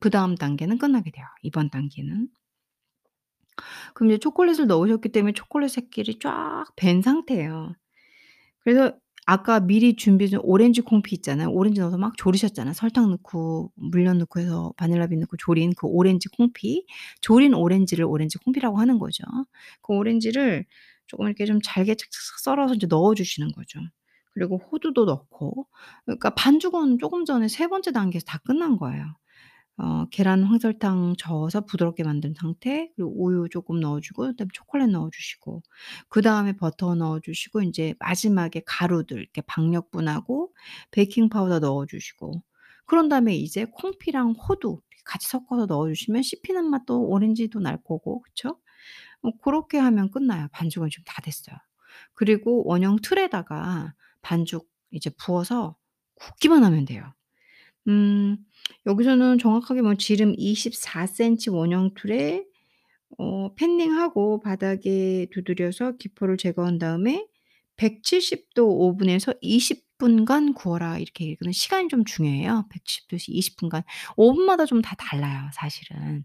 [0.00, 2.28] 그다음 단계는 끝나게 돼요 이번 단계는.
[3.94, 7.74] 그럼 이제 초콜릿을 넣으셨기 때문에 초콜릿 새끼리 쫙밴 상태예요.
[8.60, 8.92] 그래서
[9.26, 11.50] 아까 미리 준비해 둔 오렌지 confit 있잖아요.
[11.50, 12.74] 오렌지 넣어서 막 졸이셨잖아요.
[12.74, 16.86] 설탕 넣고 물엿 넣고 해서 바닐라빈 넣고 졸인 그 오렌지 confit.
[17.20, 19.24] 졸인 오렌지를 오렌지 confit라고 하는 거죠.
[19.82, 20.64] 그 오렌지를
[21.08, 23.80] 쪼금 이렇게 좀 잘게 착착착 썰어서 이제 넣어 주시는 거죠.
[24.34, 25.66] 그리고 호두도 넣고
[26.06, 29.04] 그러니까 반죽은 쪼금 전에 세 번째 단계에서 다 끝난 거예요.
[29.78, 35.08] 어 계란 황설탕 저어서 부드럽게 만든 상태 그리고 우유 쪼끔 넣어 주고 그다음에 초콜릿 넣어
[35.12, 35.62] 주시고
[36.08, 40.52] 그다음에 버터 넣어 주시고 인제 마지막에 가루들 이렇게 박력분하고
[40.90, 42.42] 베이킹 파우더 넣어 주시고
[42.86, 48.58] 그런 다음에 이제 콩피랑 호두 같이 섞어서 넣어 주시면 씹히는 맛도 오렌지도 날 거고 그쵸?
[49.22, 50.48] 어 고렇게 하면 끝나요.
[50.52, 51.56] 반죽은 지금 다 됐어요.
[52.14, 55.76] 그리고 원형 틀에다가 반죽 이제 부어서
[56.16, 57.12] 굽기만 하면 돼요.
[57.88, 58.36] 음
[58.86, 62.44] 여기서는 정확하게 뭐 지름 24 센티 원형 틀에
[63.18, 67.26] 어 팬닝하고 바닥에 두드려서 기포를 제거한 다음에
[67.76, 72.66] "170 도 오븐에서 20 분간 구워라." 이렇게 읽으면 시간이 좀 중요해요.
[72.70, 73.82] 170 도에서 20 분간.
[74.16, 76.24] 오븐마다 좀 다 달라요 사실은.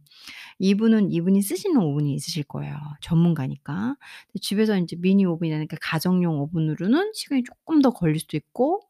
[0.60, 3.96] 이분은 이분이 쓰시는 오븐이 있으실 거예요 전문가니까.
[4.42, 8.82] 집에서 인제 미니 오븐이라니까 가정용 오븐으로는 시간이 쪼끔 더 걸릴 수도 있고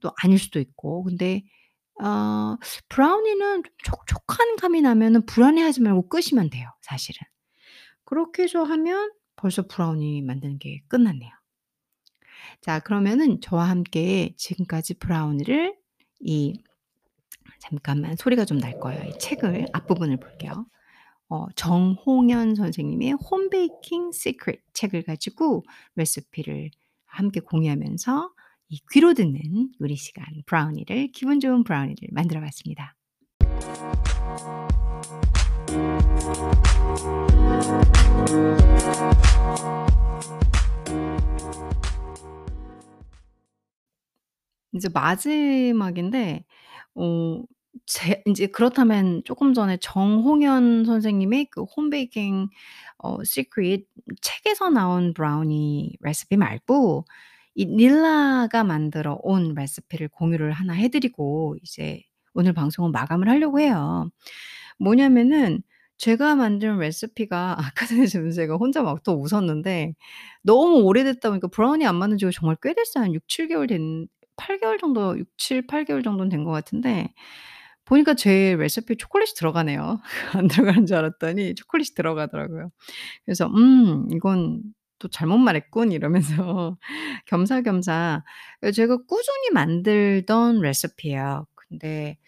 [0.00, 1.42] 또 아닐 수도 있고 근데
[2.02, 2.56] 어
[2.88, 7.20] 브라우니는 좀 촉촉한 감이 나면은 불안해하지 말고 끄시면 돼요 사실은.
[8.04, 11.30] 그렇게 해서 하면 벌써 브라우니 만드는 게 끝났네요.
[12.60, 15.76] 자 그러면은 저와 함께 지금까지 브라우니를
[16.20, 16.54] 이
[17.60, 19.04] 잠깐만 소리가 좀 날 거예요.
[19.08, 20.66] 이 책을 앞부분을 볼게요.
[21.28, 25.62] 어 정홍연 선생님의 홈 베이킹 시크릿 책을 가지고
[25.96, 26.70] 레시피를
[27.06, 28.30] 함께 공유하면서
[28.72, 32.96] 이 귀로 듣는 요리 시간 브라우니를 기분 좋은 브라우니를 만들어 봤습니다.
[44.74, 46.46] 이제 마지막인데
[46.94, 52.48] 어제 인제 그렇다면 쪼끔 전에 정홍연 선생님의 그 홈 베이킹
[52.98, 53.86] 어 시크릿
[54.22, 57.04] 책에서 나온 브라우니 레시피 말고
[57.54, 62.02] 이 닐라가 만들어 온 레시피를 공유를 하나 해 드리고 이제
[62.34, 64.10] 오늘 방송은 마감을 하려고 해요.
[64.78, 65.62] 뭐냐면은
[65.98, 69.94] 제가 만든 레시피가 아까 전에 지금 제가 혼자 막 또 웃었는데
[70.42, 73.04] 너무 오래됐다 보니까 브라우니 안 만든 지가 정말 꽤 됐어요.
[73.04, 77.12] 한 6-7 개월 된 8 개월 정도 6-7-8 개월 정도는 된 것 같은데
[77.84, 80.00] 보니까 제 레시피에 초콜릿이 들어가네요.
[80.34, 82.70] 안 들어가는 줄 알았더니 초콜릿이 들어가더라고요.
[83.26, 84.62] 그래서 '음 이건
[85.02, 86.78] 또 잘못 말했군.' 이러면서
[87.26, 88.24] 겸사겸사
[88.64, 91.46] 예 제가 꾸준히 만들던 레시피예요.
[91.56, 92.18] 근데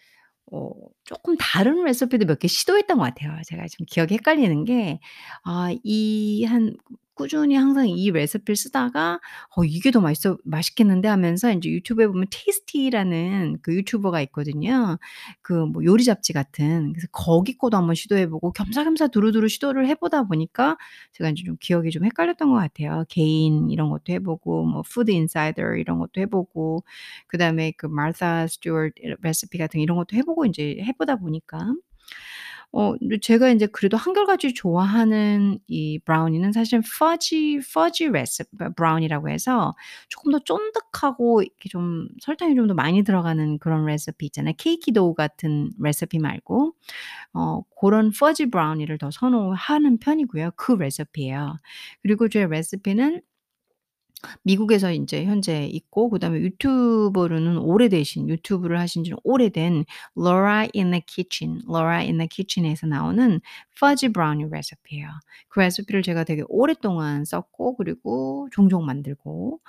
[0.51, 0.71] 어
[1.05, 3.41] 쪼끔 다른 레시피도 몇 개 시도했던 것 같아요.
[3.47, 4.99] 제가 지금 기억이 헷갈리는 게
[5.45, 6.75] 아 이 한
[7.15, 9.19] 꾸준히 항상 이 레시피를 쓰다가
[9.57, 14.97] '어 이게 더 맛있어 맛있겠는데.' 하면서 인제 유튜브에 보면 Tasty라는 그 유튜버가 있거든요.
[15.41, 16.93] 그 뭐 요리 잡지 같은.
[16.93, 20.77] 그래서 거기 거도 한번 시도해 보고 겸사겸사 두루두루 시도를 해 보다 보니까
[21.13, 23.05] 제가 인제 좀 기억이 좀 헷갈렸던 것 같아요.
[23.09, 26.83] 개인 이런 것도 해 보고 뭐 Food Insider 이런 것도 해 보고
[27.27, 31.73] 그다음에 그 Martha Stewart 레시피 같은 이런 것도 해 보고 인제 해 보다 보니까
[32.77, 39.73] 어 제가 인제 그래도 한결같이 좋아하는 이 브라우니는 사실 퍼지 퍼지 레시 브 브라우니라고 해서
[40.09, 44.53] 쪼끔 더 쫀득하고 이렇게 좀 설탕이 좀 더 많이 들어가는 그런 레시피 있잖아요.
[44.57, 46.73] 케이크 도우 같은 레시피 말고
[47.33, 50.51] 어 고런 퍼지 브라우니를 더 선호하는 편이고요.
[50.57, 51.59] 그 레시피예요.
[52.01, 53.21] 그리고 제 레시피는
[54.43, 59.85] 미국에서 인제 현재 있고 그다음에 유튜버로는 오래되신 유튜브를 하신 지는 오래된
[60.17, 63.41] Laura in the Kitchen, Laura in the Kitchen에서 나오는
[63.79, 65.07] 퍼지 브라우니 레시피예요.
[65.49, 69.59] 그 레시피를 제가 되게 오랫동안 썼고 그리고 종종 만들고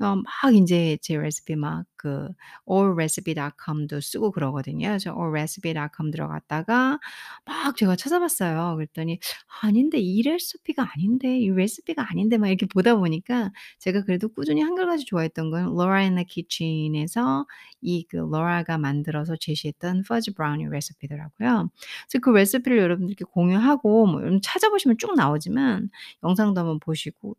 [0.00, 2.28] 어 막 인제 제 레시피 막 그
[2.70, 4.86] allrecipe.com도 쓰고 그러거든요.
[4.88, 6.98] 그래서 allrecipe.com 들어갔다가
[7.46, 8.76] 막 제가 찾아봤어요.
[8.76, 9.18] 그랬더니
[9.62, 15.04] '아닌데 이 레시피가 아닌데 이 레시피가 아닌데.' 막 이렇게 보다 보니까 제가 그래도 꾸준히 한결같이
[15.06, 17.46] 좋아했던 건 Laura in the Kitchen에서
[17.80, 21.70] 이그 Laura가 만들어서 제시했던 퍼지 브라우니 레시피더라고요.
[22.10, 25.90] 그래서 그 레시피를 여러분들께 공유하고 뭐 여러분 찾아보시면 쭉 나오지만
[26.22, 27.36] 영상도 한번 보시고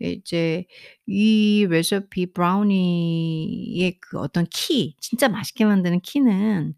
[0.00, 0.64] 네 이제
[1.06, 6.74] 이 레시 피 브라우니의 그 어떤 키 진짜 맛있게 만드는 키는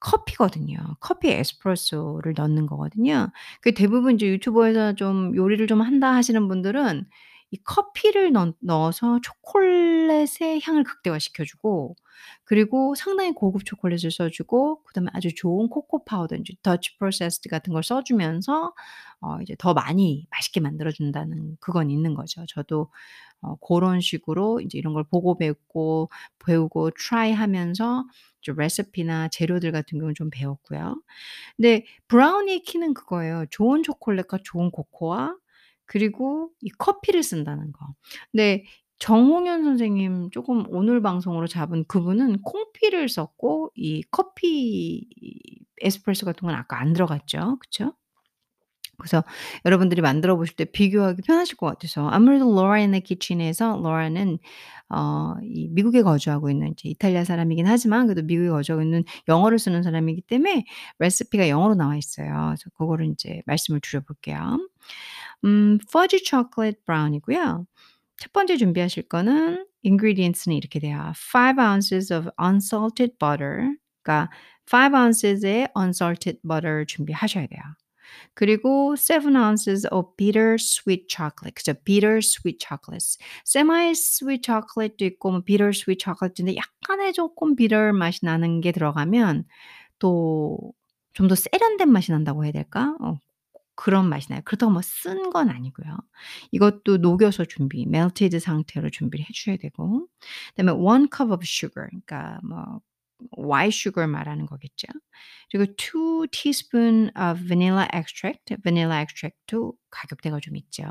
[0.00, 0.78] 커피거든요.
[1.00, 3.30] 커피에 에스프레소를 넣는 거거든요.
[3.62, 7.06] 그 대부분 이제 유튜브에서 좀 요리를 좀 한다 하시는 분들은
[7.52, 11.96] 이 커피를 넣 넣어서 초콜릿의 향을 극대화시켜 주고
[12.44, 17.72] 그리고 상당히 고급 초콜릿을 써 주고 그다음에 아주 좋은 코코아 파우더 인제 Dutch processed 같은
[17.72, 18.74] 걸 써 주면서
[19.20, 22.44] 어 이제 더 많이 맛있게 만들어 준다는 그건 있는 거죠.
[22.48, 22.90] 저도
[23.42, 28.04] 어 고런 식으로 인제 이런 걸 보고 배우고 try 하면서
[28.40, 31.00] 좀 레시피나 재료들 같은 경우는 좀 배웠고요.
[31.56, 33.46] 근데 브라우니의 key는 그거예요.
[33.50, 35.36] 좋은 초콜릿과 좋은 코코아
[35.86, 37.86] 그리고 이 커피를 쓴다는 거.
[38.32, 38.64] 근데
[39.04, 45.06] 정홍현 선생님 쪼금 오늘 방송으로 잡은 그분은 콩피를 썼고 이 커피
[45.82, 47.58] 에스프레소 같은 건 아까 안 들어갔죠.
[47.60, 47.92] 그쵸?
[48.96, 49.22] 그래서
[49.66, 54.38] 여러분들이 만들어 보실 때 비교하기 편하실 것 같아서 아무래도 in the Kitchen에서 Laura는
[54.88, 59.82] 어 이 미국에 거주하고 있는 이제 이탈리아 사람이긴 하지만 그래도 미국에 거주하고 있는 영어를 쓰는
[59.82, 60.64] 사람이기 때문에
[60.98, 62.28] 레시피가 영어로 나와 있어요.
[62.48, 64.58] 그래서 고거를 인제 말씀을 드려 볼게요.
[65.44, 67.66] 음 fudgy chocolate brownie고요.
[68.18, 71.12] 첫 번째 준비하실 거는 ingredients는 이렇게 돼요.
[71.32, 74.30] 5 ounces of unsalted butter 그러니까
[74.66, 77.60] 5 ounces의 unsalted butter 준비하셔야 돼요.
[78.34, 81.54] 그리고 7 ounces of bitter sweet chocolate.
[81.54, 81.74] 그죠?
[81.84, 83.18] bitter sweet chocolates.
[83.46, 88.72] semi sweet chocolate도 있고 뭐 bitter sweet chocolate도 있는데 약간의 쪼끔 bitter 맛이 나는 게
[88.72, 89.44] 들어가면
[89.98, 90.58] 또
[91.14, 92.96] 좀 더 세련된 맛이 난다고 해야 될까?
[93.00, 93.18] 어
[93.76, 94.40] 그런 맛이 나요.
[94.44, 95.96] 그렇다고 뭐 쓴 건 아니고요.
[96.52, 100.06] 이것도 녹여서 준비 melted 상태로 준비를 해 주셔야 되고
[100.56, 102.80] 그다음에 1 cup of sugar 그러니까 뭐
[103.38, 104.86] white sugar 말하는 거겠죠.
[105.50, 108.56] 그리고 2 teaspoon of vanilla extract.
[108.64, 110.84] vanilla extract도 가격대가 좀 있죠.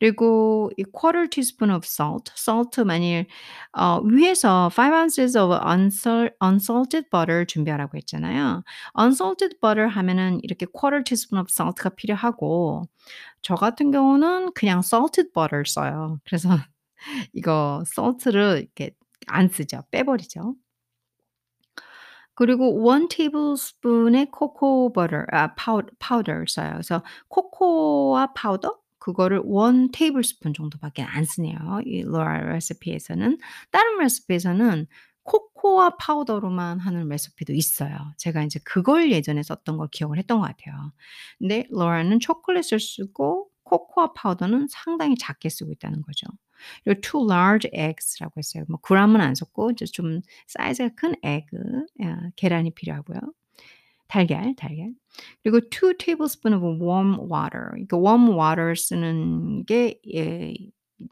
[0.00, 2.32] 그리고 이 quarter teaspoon of salt.
[2.36, 3.26] salt 만일
[3.78, 8.62] 어 위에서 5 ounces of unsal unsalted butter 준비하라고 했잖아요.
[9.00, 12.84] unsalted butter 하면은 이렇게 quarter teaspoon of salt가 필요하고
[13.42, 16.18] 저 같은 경우는 그냥 salted butter 써요.
[16.24, 16.50] 그래서
[17.34, 18.92] 이거 salt를 이렇게
[19.28, 19.82] 안 쓰죠.
[19.90, 20.54] 빼버리죠.
[22.34, 26.70] 그리고 1 tablespoon의 cocoa butter 아 파우 파우더를 써요.
[26.72, 31.80] 그래서 코코아 파우더 그거를 1 tablespoon 정도밖에 안 쓰네요.
[31.86, 33.38] 이 Laura 레시피에서는.
[33.70, 34.86] 다른 레시피에서는
[35.22, 37.96] 코코아 파우더로만 하는 레시피도 있어요.
[38.18, 40.92] 제가 인제 그걸 예전에 썼던 걸 기억을 했던 것 같아요.
[41.38, 46.26] 근데 Laura는 초콜릿을 쓰고 코코아 파우더는 상당히 작게 쓰고 있다는 거죠.
[46.84, 48.64] 그리고 2 large eggs라고 했어요.
[48.68, 51.46] 뭐 gram은 안 썼고 이제 좀 사이즈가 큰 egg
[52.02, 53.18] 아 계란이 필요하고요.
[54.08, 54.92] 달걀, 달걀.
[55.42, 57.70] 그리고 2 tablespoon of warm water.
[57.72, 60.54] 그러니까 warm water 쓰는 게 예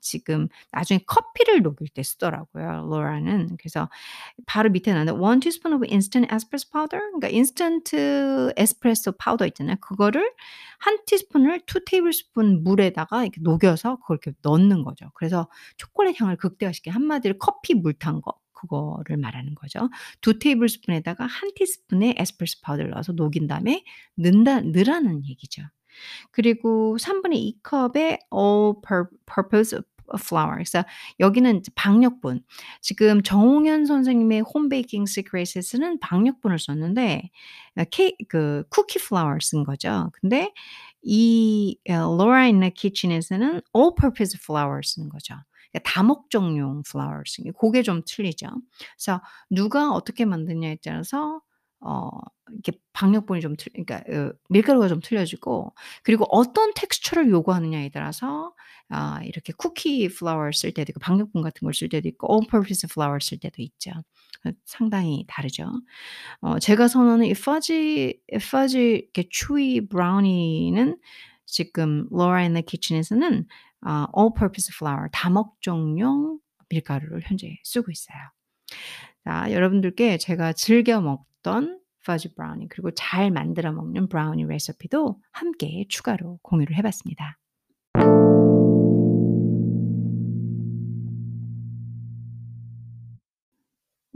[0.00, 3.56] 지금 나중에 커피를 녹일 때 쓰더라고요, Laura는.
[3.58, 3.90] 그래서
[4.46, 7.00] 바로 밑에 나오는데 1 teaspoon of instant espresso powder.
[7.12, 9.76] 그러니까 인스턴트 에스프레소 파우더 있잖아요.
[9.80, 10.22] 그거를
[10.86, 15.10] 1 티스푼을 2 tablespoon 물에다가 이렇게 녹여서 그걸 이렇게 넣는 거죠.
[15.14, 19.90] 그래서 초콜릿 향을 극대화시킨 한마디로 커피 물 탄 거 그거를 말하는 거죠.
[20.26, 23.84] 2 tablespoon에다가 1 티스푼의 에스프레소 파우더를 넣어서 녹인 다음에
[24.16, 25.62] 넣는다 넣으라는 얘기죠.
[26.30, 29.78] 그리고 3분의 2 컵의 all pur purpose
[30.18, 30.54] flour.
[30.56, 30.84] 그래서
[31.20, 32.42] 여기는 박력분.
[32.80, 37.30] 지금 정홍현 선생님의 홈 베이킹 시크릿에서는 박력분을 썼는데
[37.76, 40.10] 아 케이 그 쿠키 flour 쓴 거죠.
[40.20, 40.52] 근데
[41.02, 45.34] 이 in the Kitchen에서는 all purpose flour 쓰는 거죠.
[45.74, 48.48] 그러니까 다목적용 flour를 쓰는 게 고게 좀 틀리죠.
[48.96, 51.42] 그래서 누가 어떻게 만드냐에 따라서
[51.80, 52.10] 어
[52.50, 58.54] 이렇게 박력분이 좀 틀 그러니까 어 밀가루가 좀 틀려지고 그리고 어떤 텍스처를 요구하느냐에 따라서
[58.88, 62.88] 아 이렇게 쿠키 flour를 쓸 때도 있고 박력분 같은 걸 쓸 때도 있고 all purpose
[62.90, 63.90] flour를 쓸 때도 있죠.
[64.46, 65.70] 어 상당히 다르죠.
[66.40, 70.96] 어 제가 선호하는 이 fudgy fudgy 이렇게 chewy brownie는
[71.46, 73.46] 지금 Laura in the Kitchen에서는
[73.84, 78.18] 아 all purpose flour 다목적용 밀가루를 현재 쓰고 있어요.
[79.24, 86.38] 자 여러분들께 제가 즐겨 먹던 fudgy brownie 그리고 잘 만들어 먹는 브라우니 레시피도 함께 추가로
[86.42, 87.38] 공유를 해 봤습니다.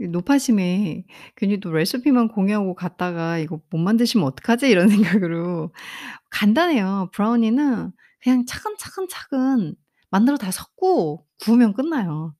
[0.01, 1.03] 이 노파심에
[1.35, 4.87] 괜히 또 레시피만 공유하고 갔다가 '이거 못 만드시면 어떡하지?' 이런
[5.21, 5.73] 생각으로
[6.29, 7.09] 간단해요.
[7.13, 7.91] 브라우니는
[8.21, 9.75] 그냥 차근차근차근
[10.11, 12.35] 만들어 다 섞고 구우면 끝나요.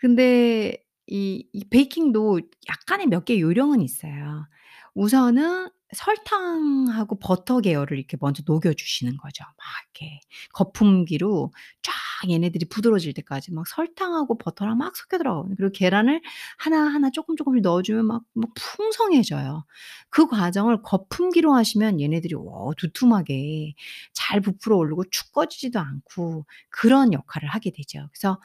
[0.00, 4.46] 근데 이 이 베이킹도 약간의 몇 개 요령은 있어요.
[4.94, 9.44] 우선은 설탕하고 버터 계열을 이렇게 먼저 녹여 주시는 거죠.
[9.44, 9.56] 막
[10.00, 10.20] 이렇게
[10.52, 11.52] 거품기로
[11.82, 11.92] 쫙
[12.28, 15.56] 얘네들이 부드러워질 때까지 막 설탕하고 버터랑 막 섞여 들어가거든요.
[15.56, 16.20] 그리고 계란을
[16.58, 19.64] 하나하나 쪼끔 쪼끔씩 넣어 주면 막 막 풍성해져요.
[20.10, 23.74] 그 과정을 거품기로 하시면 얘네들이 어 두툼하게
[24.12, 28.08] 잘 부풀어 오르고 축 꺼지지도 않고 그런 역할을 하게 되죠.
[28.12, 28.40] 그래서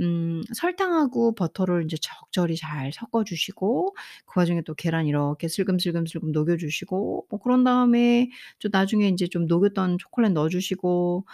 [0.00, 3.94] 음 설탕하고 버터를 인제 적절히 잘 섞어 주시고
[4.26, 9.46] 그 와중에 또 계란 이렇게 슬금슬금슬금 녹여 주시고 뭐 그런 다음에 좀 나중에 인제 좀
[9.46, 11.24] 녹였던 초콜릿 넣어 주시고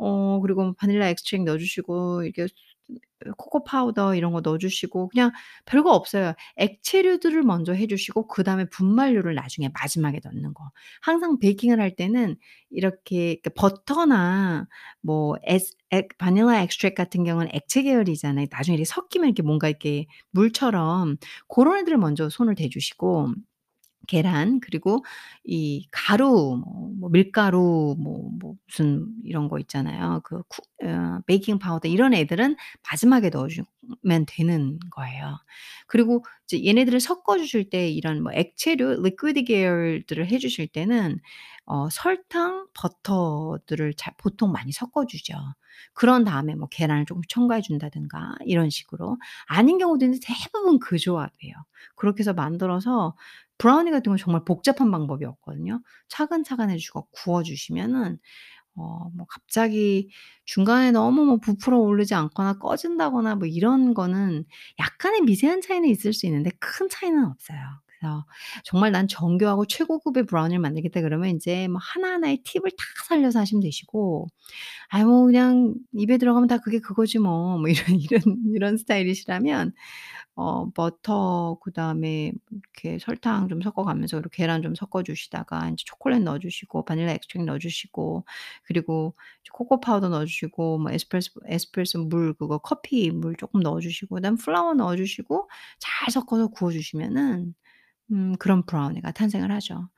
[0.00, 2.46] 어 그리고 바닐라 extract 넣어 주시고 이게
[3.36, 5.32] 코코 파우더 이런 거 넣어 주시고 그냥
[5.66, 6.34] 별거 없어요.
[6.56, 10.70] 액체류들을 먼저 해 주시고 그다음에 분말류를 나중에 마지막에 넣는 거.
[11.02, 12.36] 항상 베이킹을 할 때는
[12.70, 14.68] 이렇게 그 버터나
[15.02, 18.46] 뭐 에스 액 바닐라 extract 같은 경우는 액체 계열이잖아요.
[18.50, 21.16] 나중에 이렇게 섞이면 이렇게 뭔가 이렇게 물처럼
[21.48, 23.32] 고런 애들을 먼저 손을 대 주시고
[24.06, 25.04] 계란 그리고
[25.44, 30.20] 이 가루 뭐뭐 밀가루 뭐 뭐 무슨 이런 거 있잖아요.
[30.24, 32.54] 그 쿠 어 베이킹 파우더 이런 애들은
[32.88, 35.38] 마지막에 넣어 주면 되는 거예요.
[35.86, 41.18] 그리고 이제 얘네들을 섞어 주실 때 이런 뭐 액체류 liquid 계열들을 해 주실 때는
[41.66, 45.34] 어 설탕, 버터들을 잘 보통 많이 섞어 주죠.
[45.94, 49.18] 그런 다음에 뭐 계란을 조금씩 첨가해 준다든가 이런 식으로.
[49.46, 51.54] 아닌 경우도 있는데 대부분 그 조합이에요.
[51.96, 53.14] 그렇게 해서 만들어서
[53.58, 55.82] 브라우니 같은 건 정말 복잡한 방법이 없거든요.
[56.08, 58.18] 차근차근 해 주시고 구워 주시면은
[58.76, 60.08] 어 뭐 갑자기
[60.44, 64.44] 중간에 너무 뭐 부풀어 오르지 않거나 꺼진다거나 뭐 이런 거는
[64.78, 67.58] 약간의 미세한 차이는 있을 수 있는데 큰 차이는 없어요.
[68.00, 68.24] 그래서
[68.64, 74.28] 정말 '난 정교하고 최고급의 브라우니를 만들겠다.' 그러면 인제 뭐 하나하나의 팁을 다 살려서 하시면 되시고
[74.90, 77.58] 아이 뭐 그냥 입에 들어가면 다 그게 그거지 뭐.
[77.58, 78.22] 뭐 이런 이런
[78.54, 79.72] 이런 스타일이시라면
[80.36, 86.22] 어 버터 그다음에 이렇게 설탕 좀 섞어 가면서 이렇게 계란 좀 섞어 주시다가 인제 초콜릿
[86.22, 88.24] 넣어 주시고 바닐라 extract 넣어 주시고
[88.66, 93.80] 그리고 이제 코코 파우더 넣어 주시고 뭐 에스프레소 에스프레소 물 그거 커피 물 쪼끔 넣어
[93.80, 95.48] 주시고 그다음에 flour 넣어 주시고
[95.80, 97.54] 잘 섞어서 구워 주시면은
[98.10, 99.88] 음 그런 브라우니가 탄생을 하죠.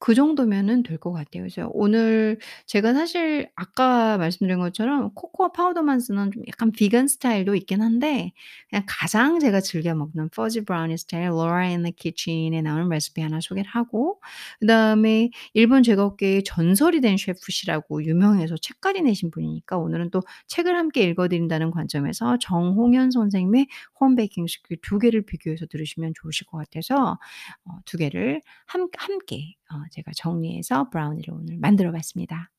[0.00, 1.42] 그 정도면은 될 것 같아요.
[1.44, 7.82] 그래서 오늘 제가 사실 아까 말씀드린 것처럼 코코아 파우더만 쓰는 좀 약간 비건 스타일도 있긴
[7.82, 8.32] 한데
[8.70, 13.70] 그냥 가장 제가 즐겨 먹는 퍼지 브라우니 스타일 in the Kitchen에 나오는 레시피 하나 소개를
[13.70, 14.20] 하고
[14.60, 21.28] 그다음에 일본 제과업계의 전설이 된 셰프시라고 유명해서 책까지 내신 분이니까 오늘은 또 책을 함께 읽어
[21.28, 23.66] 드린다는 관점에서 정홍현 선생님의
[24.00, 27.18] 홈 베이킹 레시피 두 개를 비교해서 들으시면 좋으실 것 같아서
[27.64, 32.50] 어 두 개를 함 함께 어 제가 정리해서 브라우니를 오늘 만들어 봤습니다.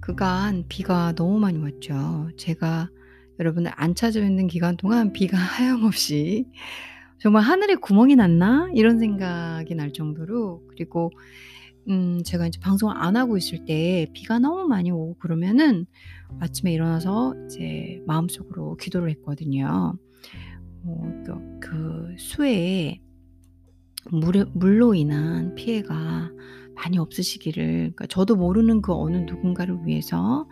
[0.00, 2.28] 그간 비가 너무 많이 왔죠.
[2.36, 2.90] 제가
[3.38, 6.46] 여러분을 안 찾아뵙는 기간 동안 비가 하염없이
[7.18, 11.10] 정말 '하늘에 구멍이 났나?' 이런 생각이 날 정도로 그리고
[11.88, 15.86] 음 제가 인제 방송을 안 하고 있을 때 비가 너무 많이 오고 그러면은
[16.40, 19.96] 아침에 일어나서 이제 마음속으로 기도를 했거든요.
[20.86, 23.00] 어 그 그 수해에
[24.10, 26.30] 물에 물로 인한 피해가
[26.74, 30.46] 많이 없으시기를 그러니까 저도 모르는 그 어느 누군가를 위해서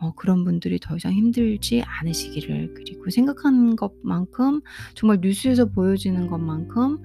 [0.00, 4.60] 어 그런 분들이 더 이상 힘들지 않으시기를 그리고 생각하는 것만큼
[4.94, 6.98] 정말 뉴스에서 보여지는 것만큼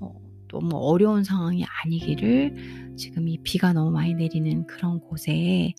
[0.00, 0.14] 어
[0.48, 5.74] 너무 어려운 상황이 아니기를 지금 이 비가 너무 많이 내리는 그런 곳에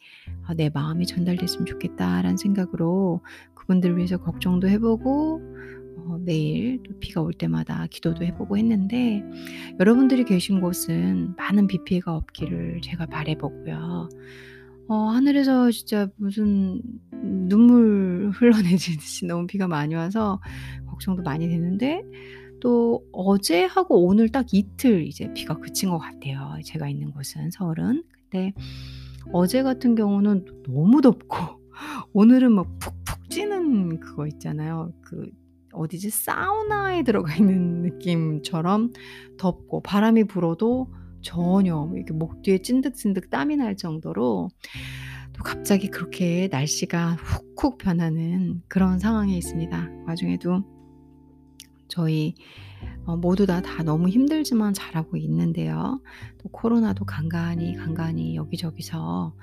[0.47, 3.21] 어 '내 마음이 전달됐으면 좋겠다.'라는 생각으로
[3.55, 5.41] 그분들을 위해서 걱정도 해 보고
[6.05, 9.23] 어 매일 또 비가 올 때마다 기도도 해 보고 했는데
[9.79, 14.09] 여러분들이 계신 곳은 많은 비 피해가 없기를 제가 바라 보고요.
[14.87, 16.81] 어 하늘에서 진짜 무슨
[17.11, 20.41] 눈물 흘러내리듯이 너무 비가 많이 와서
[20.87, 22.01] 걱정도 많이 되는데
[22.59, 28.03] 또 어제하고 오늘 딱 이틀 이제 비가 그친 것 같아요, 제가 있는 곳은 서울은.
[28.29, 28.53] 근데
[29.31, 31.37] 어제 같은 경우는 너무 덥고
[32.13, 34.91] 오늘은 막 푹푹 찌는 그거 있잖아요.
[35.01, 35.29] 그
[35.74, 36.09] 어디지?
[36.09, 38.91] 사우나에 들어가 있는 느낌처럼
[39.38, 40.91] 덥고 바람이 불어도
[41.22, 44.49] 전혀 이렇게 목 뒤에 찐득찐득 땀이 날 정도로
[45.34, 49.88] 또 갑자기 그렇게 날씨가 훅훅 변하는 그런 상황에 있습니다.
[49.88, 50.63] 그 와중에도
[51.88, 52.68] 저희 어
[53.18, 56.01] 모두 다, 다 너무 힘들지만 잘하고 있는데요.
[56.38, 59.34] 또 코로나도 간간이, 간간이 여기저기서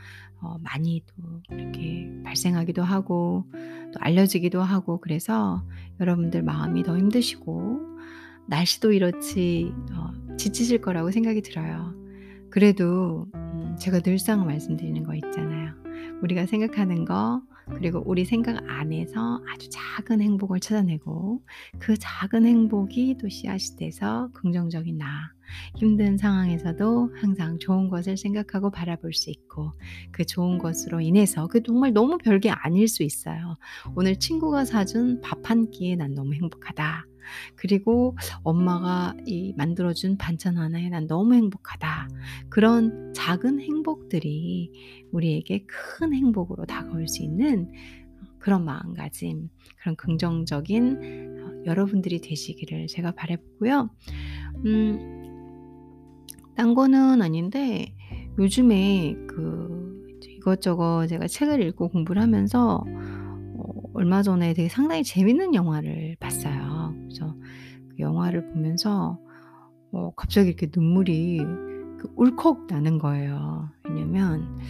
[0.43, 3.47] 어 많이 또 이렇게 발생하기도 하고
[3.93, 5.65] 또 알려지기도 하고 그래서
[5.99, 7.81] 여러분들 마음이 더 힘드시고
[8.47, 11.95] 날씨도 이렇지 어 지치실 거라고 생각이 들어요.
[12.51, 15.73] 그래도 음 제가 늘상 말씀드리는 거 있잖아요.
[16.23, 17.43] 우리가 생각하는 거
[17.75, 21.43] 그리고 우리 생각 안에서 아주 작은 행복을 찾아내고
[21.79, 25.33] 그 작은 행복이 또 씨앗이 돼서 긍정적인 나
[25.77, 29.73] 힘든 상황에서도 항상 좋은 것을 생각하고 바라볼 수 있고
[30.13, 33.57] 그 좋은 것으로 인해서 그 정말 너무 별게 아닐 수 있어요.
[33.97, 37.05] 오늘 친구가 사준 밥 한 끼에 난 너무 행복하다.
[37.55, 42.09] 그리고 엄마가 이 만들어준 반찬 하나에 난 너무 행복하다.
[42.49, 44.73] 그런 작은 행복들이
[45.13, 47.71] 우리에게 큰 행복으로 다가올 수 있는
[48.39, 49.49] 그런 마음가짐,
[49.81, 53.91] 그런 긍정적인 어, 여러분들이 되시기를 제가 바라보고요.
[54.67, 55.27] 음,
[56.57, 57.95] 딴 거는 아닌데
[58.39, 59.77] 요즘에 그
[60.47, 66.66] 이것저것 제가 책을 읽고 공부를 하면서 어, 얼마 전에 되게 상당히 재밌는 영화를 봤어요.
[67.17, 67.35] 그래서
[67.89, 69.19] 그 영화를 보면서
[69.93, 71.39] 어, 갑자기 이렇게 눈물이
[71.99, 73.71] 그 울컥 나는 거예요.
[73.85, 74.61] 왜냐면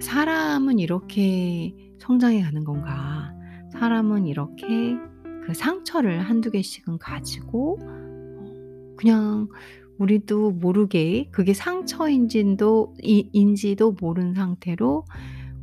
[0.00, 3.34] 사람은 이렇게 성장해 가는 건가?
[3.72, 4.96] 사람은 이렇게
[5.46, 9.48] 그 상처를 한두 개씩은 가지고 어, 그냥
[9.98, 15.04] 우리도 모르게 그게 상처인지도 인지도 모른 상태로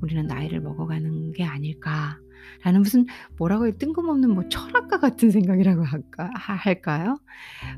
[0.02, 2.18] 우리는 나이를 먹어가는 게 아닐까
[2.64, 3.06] 라는 무슨
[3.38, 7.20] 뭐라고 해 뜬금없는 뭐 철학가 같은 생각이라고 할까 할까요?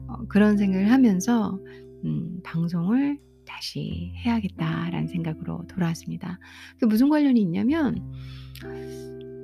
[0.07, 1.59] 어, 그런 생각을 하면서
[2.05, 6.39] 음, 방송을 다시 해야겠다라는 생각으로 돌아왔습니다.
[6.73, 7.97] 그게 무슨 관련이 있냐면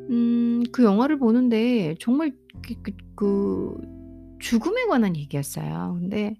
[0.09, 5.97] 음, 그 영화를 보는데 정말 그, 그, 그 죽음에 관한 얘기였어요.
[5.99, 6.35] 근데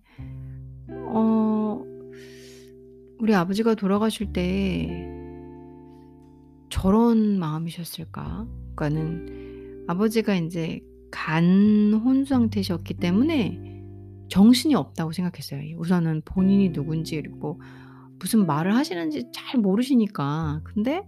[0.90, 1.84] 어,
[3.20, 5.08] 우리 아버지가 돌아가실 때
[6.70, 8.48] 저런 마음이셨을까?
[8.80, 10.80] 그러니까는 아버지가 이제
[11.12, 13.84] 간 혼수 상태셨기 때문에
[14.30, 15.78] 정신이 없다고 생각했어요.
[15.78, 17.60] 우선은 본인이 누군지 그리고
[18.20, 20.62] 무슨 말을 하시는지 잘 모르시니까.
[20.64, 21.06] 근데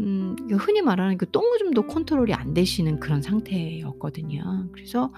[0.00, 4.68] 음 흔히 말하는 그 똥오줌도 컨트롤이 안 되시는 그런 상태였거든요.
[4.72, 5.12] 그래서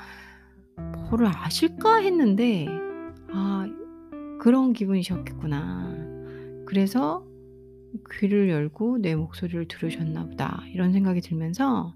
[0.77, 2.67] '뭐를 아실까?' 했는데
[3.33, 3.67] '아
[4.39, 7.27] 그런 기분이셨겠구나.' 그래서'
[8.13, 11.95] 귀를 열고 내 목소리를 들으셨나 보다.' 이런 생각이 들면서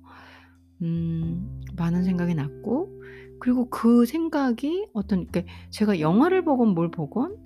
[0.83, 3.01] 음 많은 생각이 났고
[3.39, 7.37] 그리고 그 생각이 어떤 그러니까 제가 영화를 보건 뭘 보건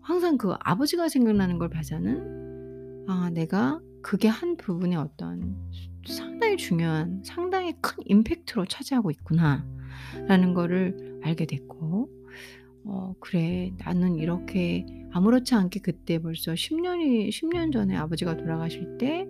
[0.00, 5.56] 항상 그 아버지가 생각나는 걸 봐서는 '아 내가 그게 한 부분의 어떤
[6.06, 12.21] 상당히 중요한 상당히 큰 임팩트로 차지하고 있구나.'라는 거를 알게 됐고
[12.84, 19.26] 어 '그래 나는 이렇게 아무렇지 않게 그때 벌써 10 년이 10년 전에 아버지가 돌아가실 때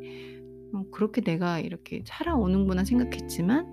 [0.74, 3.66] 어 그렇게 내가 이렇게 살아오는구나.' 생각했지만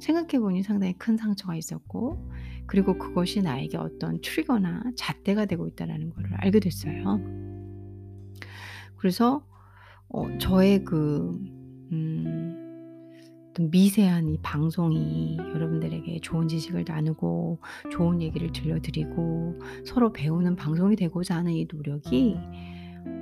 [0.00, 2.28] 생각해 보니 상당히 큰 상처가 있었고
[2.66, 7.20] 그리고 그것이 나에게 어떤 트리거나 잣대가 되고 있다라는 거를 알게 됐어요.
[8.96, 9.46] 그래서
[10.08, 11.32] 어 저의 그
[11.92, 12.61] 음
[13.52, 21.36] 어떤 미세한 이 방송이 여러분들에게 좋은 지식을 나누고 좋은 얘기를 들려드리고 서로 배우는 방송이 되고자
[21.36, 22.34] 하는 이 노력이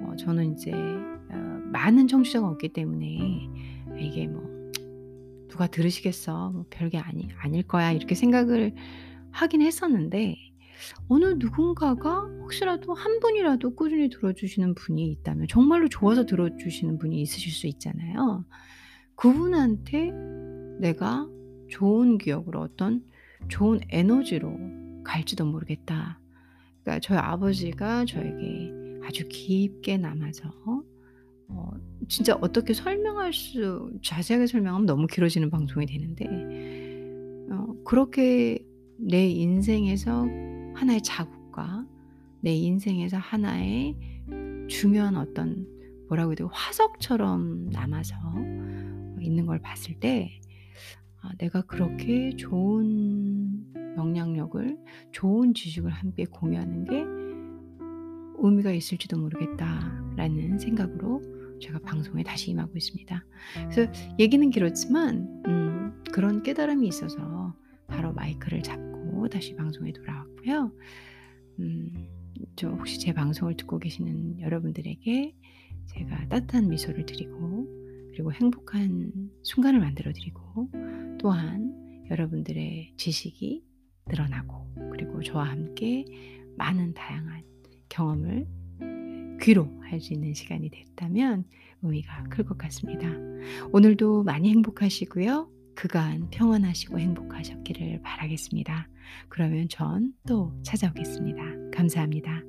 [0.05, 1.35] 어 저는 인제 어
[1.73, 3.51] 많은 청취자가 없기 때문에
[3.99, 4.45] 이게 뭐
[5.49, 6.51] '누가 들으시겠어.
[6.51, 8.73] 뭐 별게 아니 아닐 거야.' 이렇게 생각을
[9.33, 10.37] 하긴 했었는데
[11.09, 17.67] 어느 누군가가 혹시라도 한 분이라도 꾸준히 들어주시는 분이 있다면 정말로 좋아서 들어주시는 분이 있으실 수
[17.67, 18.45] 있잖아요.
[19.21, 20.13] 그분한테
[20.79, 21.29] 내가
[21.69, 23.05] 좋은 기억으로 어떤
[23.49, 24.57] 좋은 에너지로
[25.05, 26.19] 갈지도 모르겠다.
[26.83, 28.73] 그러니까 저희 아버지가 저에게
[29.05, 30.51] 아주 깊게 남아서
[31.49, 31.71] 어
[32.09, 36.25] 진짜 어떻게 설명할 수 자세하게 설명하면 너무 길어지는 방송이 되는데
[37.53, 38.65] 어 그렇게
[38.97, 40.27] 내 인생에서
[40.75, 41.87] 하나의 자국과
[42.41, 43.97] 내 인생에서 하나의
[44.69, 45.67] 중요한 어떤
[46.09, 48.15] 뭐라고 해야 되고 화석처럼 남아서
[49.31, 50.41] 있는 걸 봤을 때
[51.23, 53.65] 아 내가 그렇게 좋은
[53.97, 54.79] 영향력을
[55.13, 57.05] 좋은 지식을 함께 공유하는 게
[58.43, 61.23] 의미가 있을지도 모르겠다라는 생각으로
[61.61, 63.23] 제가 방송에 다시 임하고 있습니다.
[63.71, 67.55] 그래서 얘기는 길었지만 음 그런 깨달음이 있어서
[67.87, 70.73] 바로 마이크를 잡고 다시 방송에 돌아왔고요.
[71.59, 72.21] 음
[72.57, 75.35] 저 혹시 제 방송을 듣고 계시는 여러분들에게
[75.87, 77.69] 제가 따뜻한 미소를 드리고
[78.13, 80.71] 그리고 행복한 순간을 만들어 드리고
[81.19, 81.75] 또한
[82.11, 83.65] 여러분들의 지식이
[84.09, 86.05] 늘어나고 그리고 저와 함께
[86.57, 87.45] 많은 다양한
[87.89, 88.47] 경험을
[89.41, 91.45] 귀로 할 수 있는 시간이 됐다면
[91.83, 93.09] 의미가 클 것 같습니다.
[93.73, 95.51] 오늘도 많이 행복하시고요.
[95.75, 98.89] 그간 평안하시고 행복하셨기를 바라겠습니다.
[99.29, 101.43] 그러면 전 또 찾아오겠습니다.
[101.73, 102.43] 감사합니다.